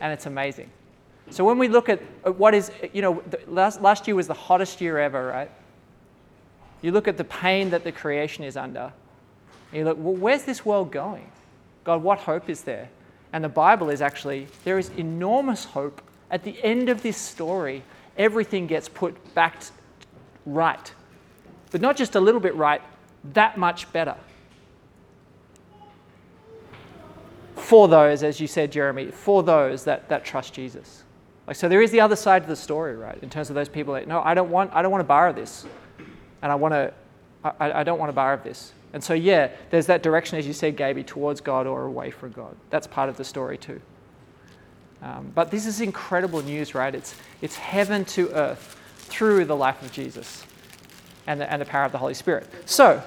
And 0.00 0.12
it's 0.12 0.26
amazing. 0.26 0.70
So 1.30 1.44
when 1.44 1.58
we 1.58 1.68
look 1.68 1.88
at 1.88 2.00
what 2.36 2.54
is, 2.54 2.70
you 2.92 3.02
know, 3.02 3.22
last, 3.46 3.80
last 3.80 4.06
year 4.06 4.14
was 4.14 4.26
the 4.26 4.34
hottest 4.34 4.80
year 4.80 4.98
ever, 4.98 5.26
right? 5.26 5.50
You 6.82 6.92
look 6.92 7.08
at 7.08 7.16
the 7.16 7.24
pain 7.24 7.70
that 7.70 7.84
the 7.84 7.92
creation 7.92 8.44
is 8.44 8.56
under. 8.56 8.92
You 9.72 9.84
look, 9.84 9.98
well, 9.98 10.14
where's 10.14 10.44
this 10.44 10.64
world 10.64 10.92
going? 10.92 11.30
God, 11.82 12.02
what 12.02 12.18
hope 12.20 12.48
is 12.48 12.62
there? 12.62 12.88
And 13.34 13.42
the 13.42 13.48
Bible 13.48 13.90
is 13.90 14.00
actually, 14.00 14.46
there 14.62 14.78
is 14.78 14.90
enormous 14.90 15.64
hope. 15.64 16.00
At 16.30 16.44
the 16.44 16.56
end 16.62 16.88
of 16.88 17.02
this 17.02 17.16
story, 17.16 17.82
everything 18.16 18.68
gets 18.68 18.88
put 18.88 19.34
back 19.34 19.60
right. 20.46 20.92
But 21.72 21.80
not 21.80 21.96
just 21.96 22.14
a 22.14 22.20
little 22.20 22.40
bit 22.40 22.54
right, 22.54 22.80
that 23.32 23.58
much 23.58 23.92
better. 23.92 24.14
For 27.56 27.88
those, 27.88 28.22
as 28.22 28.38
you 28.38 28.46
said, 28.46 28.70
Jeremy, 28.70 29.10
for 29.10 29.42
those 29.42 29.82
that, 29.82 30.08
that 30.10 30.24
trust 30.24 30.54
Jesus. 30.54 31.02
Like, 31.48 31.56
so 31.56 31.68
there 31.68 31.82
is 31.82 31.90
the 31.90 32.00
other 32.00 32.16
side 32.16 32.42
of 32.42 32.48
the 32.48 32.54
story, 32.54 32.94
right? 32.94 33.18
In 33.20 33.30
terms 33.30 33.48
of 33.48 33.56
those 33.56 33.68
people 33.68 33.94
that, 33.94 34.06
no, 34.06 34.22
I 34.22 34.34
don't 34.34 34.50
want, 34.50 34.72
I 34.72 34.80
don't 34.80 34.92
want 34.92 35.00
to 35.00 35.08
borrow 35.08 35.32
this. 35.32 35.66
And 36.40 36.52
I 36.52 36.54
want 36.54 36.72
to, 36.72 36.94
I, 37.42 37.80
I 37.80 37.82
don't 37.82 37.98
want 37.98 38.10
to 38.10 38.14
borrow 38.14 38.36
this. 38.36 38.72
And 38.94 39.02
so, 39.02 39.12
yeah, 39.12 39.50
there's 39.70 39.86
that 39.86 40.04
direction, 40.04 40.38
as 40.38 40.46
you 40.46 40.52
said, 40.52 40.76
Gaby, 40.76 41.02
towards 41.02 41.40
God 41.40 41.66
or 41.66 41.84
away 41.84 42.12
from 42.12 42.30
God. 42.30 42.54
That's 42.70 42.86
part 42.86 43.08
of 43.08 43.16
the 43.16 43.24
story, 43.24 43.58
too. 43.58 43.80
Um, 45.02 45.32
but 45.34 45.50
this 45.50 45.66
is 45.66 45.80
incredible 45.80 46.40
news, 46.42 46.76
right? 46.76 46.94
It's, 46.94 47.16
it's 47.42 47.56
heaven 47.56 48.04
to 48.04 48.30
earth 48.30 48.80
through 48.98 49.46
the 49.46 49.56
life 49.56 49.82
of 49.82 49.90
Jesus 49.90 50.46
and 51.26 51.40
the, 51.40 51.52
and 51.52 51.60
the 51.60 51.66
power 51.66 51.84
of 51.84 51.90
the 51.90 51.98
Holy 51.98 52.14
Spirit. 52.14 52.46
So, 52.66 53.02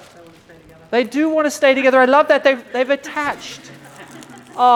they 0.92 1.06
do 1.06 1.30
want 1.30 1.46
to 1.46 1.52
stay 1.52 1.74
together. 1.74 2.02
I 2.02 2.06
love 2.06 2.28
that 2.28 2.44
they've, 2.44 2.62
they've 2.74 2.90
attached. 2.90 3.72
Oh, 4.58 4.70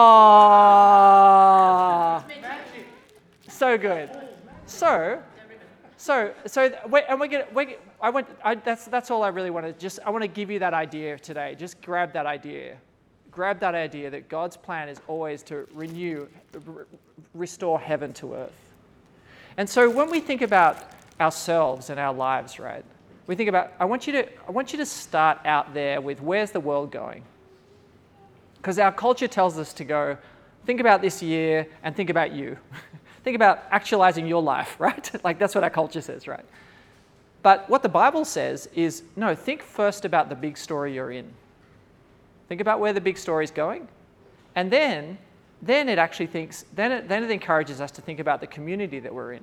so 3.48 3.76
good. 3.76 4.08
So, 4.64 5.22
so, 5.98 6.32
so, 6.46 6.72
and 7.08 7.20
we're 7.20 7.28
gonna, 7.28 7.46
we're, 7.52 7.76
I 8.02 8.10
went, 8.10 8.26
I, 8.44 8.56
that's, 8.56 8.86
that's 8.86 9.12
all 9.12 9.22
I 9.22 9.28
really 9.28 9.50
want 9.50 9.64
to 9.64 9.72
just, 9.72 10.00
I 10.04 10.10
want 10.10 10.22
to 10.22 10.28
give 10.28 10.50
you 10.50 10.58
that 10.58 10.74
idea 10.74 11.16
today. 11.18 11.54
Just 11.56 11.80
grab 11.80 12.12
that 12.14 12.26
idea. 12.26 12.76
Grab 13.30 13.60
that 13.60 13.76
idea 13.76 14.10
that 14.10 14.28
God's 14.28 14.56
plan 14.56 14.88
is 14.88 15.00
always 15.06 15.44
to 15.44 15.68
renew, 15.72 16.26
r- 16.66 16.86
restore 17.32 17.78
heaven 17.78 18.12
to 18.14 18.34
earth. 18.34 18.52
And 19.56 19.70
so 19.70 19.88
when 19.88 20.10
we 20.10 20.18
think 20.18 20.42
about 20.42 20.90
ourselves 21.20 21.90
and 21.90 22.00
our 22.00 22.12
lives, 22.12 22.58
right, 22.58 22.84
we 23.28 23.36
think 23.36 23.48
about, 23.48 23.72
I 23.78 23.84
want 23.84 24.08
you 24.08 24.12
to, 24.14 24.28
I 24.48 24.50
want 24.50 24.72
you 24.72 24.78
to 24.78 24.86
start 24.86 25.38
out 25.44 25.72
there 25.72 26.00
with 26.00 26.20
where's 26.20 26.50
the 26.50 26.60
world 26.60 26.90
going? 26.90 27.22
Because 28.56 28.80
our 28.80 28.92
culture 28.92 29.28
tells 29.28 29.58
us 29.58 29.72
to 29.74 29.84
go, 29.84 30.18
think 30.66 30.80
about 30.80 31.02
this 31.02 31.22
year 31.22 31.68
and 31.84 31.94
think 31.94 32.10
about 32.10 32.32
you. 32.32 32.58
think 33.22 33.36
about 33.36 33.62
actualizing 33.70 34.26
your 34.26 34.42
life, 34.42 34.74
right? 34.80 35.24
like 35.24 35.38
that's 35.38 35.54
what 35.54 35.62
our 35.62 35.70
culture 35.70 36.00
says, 36.00 36.26
right? 36.26 36.44
But 37.42 37.68
what 37.68 37.82
the 37.82 37.88
Bible 37.88 38.24
says 38.24 38.68
is 38.74 39.02
no, 39.16 39.34
think 39.34 39.62
first 39.62 40.04
about 40.04 40.28
the 40.28 40.34
big 40.34 40.56
story 40.56 40.94
you're 40.94 41.10
in. 41.10 41.32
Think 42.48 42.60
about 42.60 42.80
where 42.80 42.92
the 42.92 43.00
big 43.00 43.18
story 43.18 43.44
is 43.44 43.50
going. 43.50 43.88
And 44.54 44.70
then, 44.70 45.18
then 45.60 45.88
it 45.88 45.98
actually 45.98 46.26
thinks, 46.26 46.64
then 46.74 46.92
it, 46.92 47.08
then 47.08 47.24
it 47.24 47.30
encourages 47.30 47.80
us 47.80 47.90
to 47.92 48.02
think 48.02 48.20
about 48.20 48.40
the 48.40 48.46
community 48.46 49.00
that 49.00 49.12
we're 49.12 49.32
in. 49.32 49.42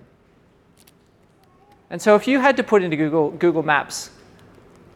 And 1.90 2.02
so 2.02 2.16
if 2.16 2.28
you 2.28 2.40
had 2.40 2.56
to 2.58 2.64
put 2.64 2.84
into 2.84 2.96
Google, 2.96 3.32
Google 3.32 3.64
Maps 3.64 4.12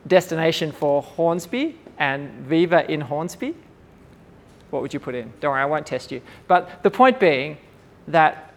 destination 0.08 0.72
for 0.72 1.02
Hornsby 1.02 1.78
and 1.98 2.30
Viva 2.42 2.90
in 2.92 3.02
Hornsby, 3.02 3.56
what 4.70 4.82
would 4.82 4.94
you 4.94 5.00
put 5.00 5.16
in? 5.16 5.32
Don't 5.40 5.52
worry, 5.52 5.62
I 5.62 5.66
won't 5.66 5.86
test 5.86 6.12
you. 6.12 6.22
But 6.48 6.84
the 6.84 6.92
point 6.92 7.20
being 7.20 7.58
that 8.08 8.54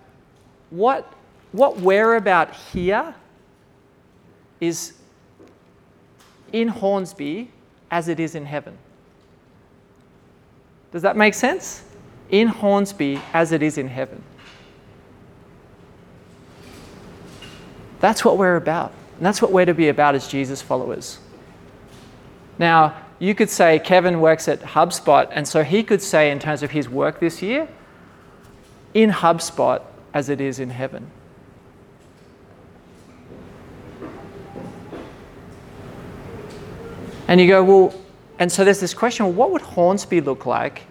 what, 0.70 1.12
what 1.52 1.78
we're 1.80 2.16
about 2.16 2.54
here 2.54 3.14
is 4.61 4.95
in 6.53 6.69
Hornsby 6.69 7.51
as 7.90 8.09
it 8.09 8.21
is 8.21 8.35
in 8.35 8.47
heaven. 8.47 8.77
Does 10.92 11.03
that 11.03 11.16
make 11.16 11.35
sense? 11.35 11.85
In 12.31 12.49
Hornsby 12.49 13.21
as 13.33 13.53
it 13.53 13.62
is 13.62 13.79
in 13.79 13.88
heaven. 13.88 14.23
That's 18.01 18.25
what 18.25 18.38
we're 18.38 18.57
about. 18.57 18.92
And 19.16 19.25
that's 19.25 19.40
what 19.40 19.53
we're 19.53 19.64
to 19.64 19.75
be 19.75 19.88
about 19.88 20.14
as 20.14 20.29
Jesus 20.29 20.61
followers. 20.61 21.19
Now, 22.59 22.97
you 23.19 23.35
could 23.35 23.49
say 23.49 23.79
Kevin 23.79 24.21
works 24.21 24.49
at 24.49 24.61
HubSpot, 24.61 25.29
and 25.31 25.49
so 25.49 25.62
he 25.62 25.83
could 25.83 26.03
say, 26.03 26.31
in 26.31 26.38
terms 26.38 26.62
of 26.62 26.71
his 26.71 26.88
work 26.88 27.19
this 27.19 27.40
year, 27.40 27.69
in 28.92 29.11
HubSpot 29.11 29.83
as 30.12 30.29
it 30.29 30.40
is 30.40 30.59
in 30.59 30.71
heaven. 30.71 31.11
And 37.28 37.40
you 37.40 37.48
go, 37.48 37.64
well, 37.64 37.94
and 38.38 38.50
so 38.50 38.64
there's 38.64 38.80
this 38.80 38.94
question 38.94 39.36
what 39.36 39.50
would 39.50 39.62
Hornsby 39.62 40.20
look 40.20 40.46
like 40.46 40.82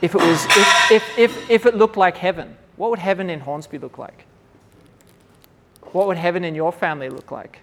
if 0.00 0.14
it, 0.14 0.20
was, 0.20 0.44
if, 0.44 0.90
if, 0.90 1.18
if, 1.18 1.50
if 1.50 1.66
it 1.66 1.74
looked 1.74 1.96
like 1.96 2.16
heaven? 2.16 2.56
What 2.76 2.90
would 2.90 3.00
heaven 3.00 3.28
in 3.28 3.40
Hornsby 3.40 3.78
look 3.78 3.98
like? 3.98 4.24
What 5.92 6.06
would 6.06 6.16
heaven 6.16 6.44
in 6.44 6.54
your 6.54 6.72
family 6.72 7.08
look 7.08 7.30
like? 7.30 7.58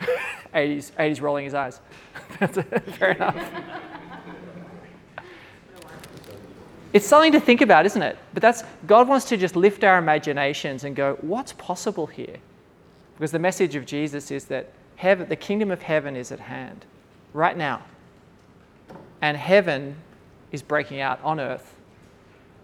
80s, 0.54 0.92
80s 0.92 1.20
rolling 1.20 1.44
his 1.44 1.54
eyes. 1.54 1.80
That's 2.38 2.58
Fair 2.96 3.12
enough. 3.12 3.36
It's 6.92 7.06
something 7.06 7.32
to 7.32 7.40
think 7.40 7.60
about, 7.60 7.84
isn't 7.86 8.02
it? 8.02 8.16
But 8.32 8.42
that's 8.42 8.62
God 8.86 9.08
wants 9.08 9.26
to 9.26 9.36
just 9.36 9.56
lift 9.56 9.84
our 9.84 9.98
imaginations 9.98 10.84
and 10.84 10.96
go, 10.96 11.18
what's 11.20 11.52
possible 11.52 12.06
here? 12.06 12.36
Because 13.16 13.30
the 13.30 13.38
message 13.38 13.74
of 13.74 13.84
Jesus 13.84 14.30
is 14.30 14.44
that 14.46 14.70
heaven, 14.98 15.28
the 15.28 15.36
kingdom 15.36 15.70
of 15.70 15.80
heaven 15.80 16.16
is 16.16 16.32
at 16.32 16.40
hand 16.40 16.84
right 17.32 17.56
now. 17.56 17.82
And 19.22 19.36
heaven 19.36 19.96
is 20.50 20.60
breaking 20.60 21.00
out 21.00 21.20
on 21.22 21.38
earth 21.38 21.74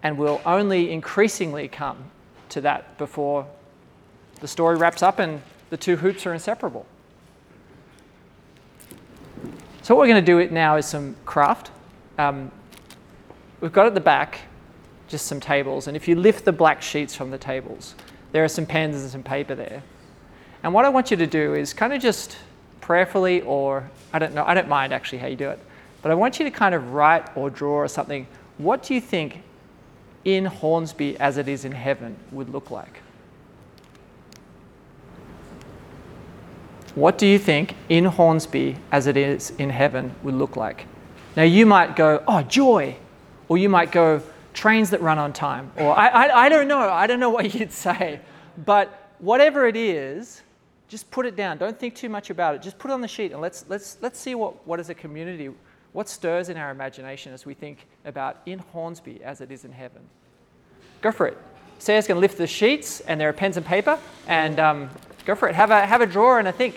and 0.02 0.18
will 0.18 0.40
only 0.44 0.90
increasingly 0.90 1.68
come 1.68 1.96
to 2.50 2.60
that 2.60 2.98
before 2.98 3.46
the 4.40 4.48
story 4.48 4.76
wraps 4.76 5.02
up 5.02 5.20
and 5.20 5.40
the 5.70 5.76
two 5.76 5.96
hoops 5.96 6.26
are 6.26 6.34
inseparable. 6.34 6.84
So, 9.82 9.94
what 9.94 10.00
we're 10.00 10.12
going 10.12 10.24
to 10.24 10.44
do 10.46 10.52
now 10.52 10.76
is 10.76 10.86
some 10.86 11.14
craft. 11.24 11.70
Um, 12.18 12.50
we've 13.60 13.72
got 13.72 13.86
at 13.86 13.94
the 13.94 14.00
back 14.00 14.40
just 15.08 15.26
some 15.26 15.40
tables, 15.40 15.86
and 15.86 15.96
if 15.96 16.08
you 16.08 16.16
lift 16.16 16.44
the 16.44 16.52
black 16.52 16.82
sheets 16.82 17.14
from 17.14 17.30
the 17.30 17.38
tables, 17.38 17.94
there 18.32 18.42
are 18.42 18.48
some 18.48 18.66
pens 18.66 19.02
and 19.02 19.10
some 19.10 19.22
paper 19.22 19.54
there. 19.54 19.82
And 20.64 20.72
what 20.72 20.86
I 20.86 20.88
want 20.88 21.10
you 21.10 21.18
to 21.18 21.26
do 21.26 21.52
is 21.52 21.74
kind 21.74 21.92
of 21.92 22.00
just 22.00 22.38
prayerfully, 22.80 23.42
or 23.42 23.88
I 24.14 24.18
don't 24.18 24.34
know, 24.34 24.44
I 24.46 24.54
don't 24.54 24.66
mind 24.66 24.94
actually 24.94 25.18
how 25.18 25.26
you 25.26 25.36
do 25.36 25.50
it, 25.50 25.58
but 26.00 26.10
I 26.10 26.14
want 26.14 26.38
you 26.38 26.44
to 26.46 26.50
kind 26.50 26.74
of 26.74 26.94
write 26.94 27.36
or 27.36 27.50
draw 27.50 27.74
or 27.74 27.86
something. 27.86 28.26
What 28.56 28.82
do 28.82 28.94
you 28.94 29.00
think 29.02 29.42
in 30.24 30.46
Hornsby 30.46 31.20
as 31.20 31.36
it 31.36 31.48
is 31.48 31.66
in 31.66 31.72
heaven 31.72 32.16
would 32.32 32.48
look 32.48 32.70
like? 32.70 33.02
What 36.94 37.18
do 37.18 37.26
you 37.26 37.38
think 37.38 37.76
in 37.90 38.06
Hornsby 38.06 38.78
as 38.90 39.06
it 39.06 39.18
is 39.18 39.50
in 39.58 39.68
heaven 39.68 40.14
would 40.22 40.34
look 40.34 40.56
like? 40.56 40.86
Now 41.36 41.42
you 41.42 41.66
might 41.66 41.94
go, 41.94 42.24
oh, 42.26 42.40
joy. 42.40 42.96
Or 43.48 43.58
you 43.58 43.68
might 43.68 43.92
go, 43.92 44.22
trains 44.54 44.88
that 44.90 45.02
run 45.02 45.18
on 45.18 45.34
time. 45.34 45.72
Or 45.76 45.94
I, 45.94 46.08
I, 46.08 46.44
I 46.46 46.48
don't 46.48 46.68
know. 46.68 46.78
I 46.78 47.06
don't 47.06 47.20
know 47.20 47.28
what 47.38 47.52
you'd 47.52 47.72
say. 47.72 48.20
But 48.64 49.12
whatever 49.18 49.66
it 49.66 49.76
is, 49.76 50.40
just 50.94 51.10
put 51.10 51.26
it 51.26 51.34
down. 51.34 51.58
Don't 51.58 51.76
think 51.76 51.96
too 51.96 52.08
much 52.08 52.30
about 52.30 52.54
it. 52.54 52.62
Just 52.62 52.78
put 52.78 52.88
it 52.88 52.94
on 52.94 53.00
the 53.00 53.08
sheet 53.08 53.32
and 53.32 53.40
let's, 53.40 53.64
let's, 53.68 53.98
let's 54.00 54.16
see 54.16 54.36
what, 54.36 54.64
what 54.64 54.78
is 54.78 54.90
a 54.90 54.94
community, 54.94 55.50
what 55.92 56.08
stirs 56.08 56.48
in 56.50 56.56
our 56.56 56.70
imagination 56.70 57.32
as 57.32 57.44
we 57.44 57.52
think 57.52 57.88
about 58.04 58.36
in 58.46 58.60
Hornsby 58.60 59.20
as 59.24 59.40
it 59.40 59.50
is 59.50 59.64
in 59.64 59.72
heaven. 59.72 60.02
Go 61.02 61.10
for 61.10 61.26
it. 61.26 61.36
Sarah's 61.80 62.06
going 62.06 62.14
to 62.14 62.20
lift 62.20 62.38
the 62.38 62.46
sheets 62.46 63.00
and 63.00 63.20
there 63.20 63.28
are 63.28 63.32
pens 63.32 63.56
and 63.56 63.66
paper 63.66 63.98
and 64.28 64.60
um, 64.60 64.88
go 65.24 65.34
for 65.34 65.48
it. 65.48 65.56
Have 65.56 65.72
a, 65.72 65.84
have 65.84 66.00
a 66.00 66.06
draw 66.06 66.38
and 66.38 66.46
a 66.46 66.52
think. 66.52 66.76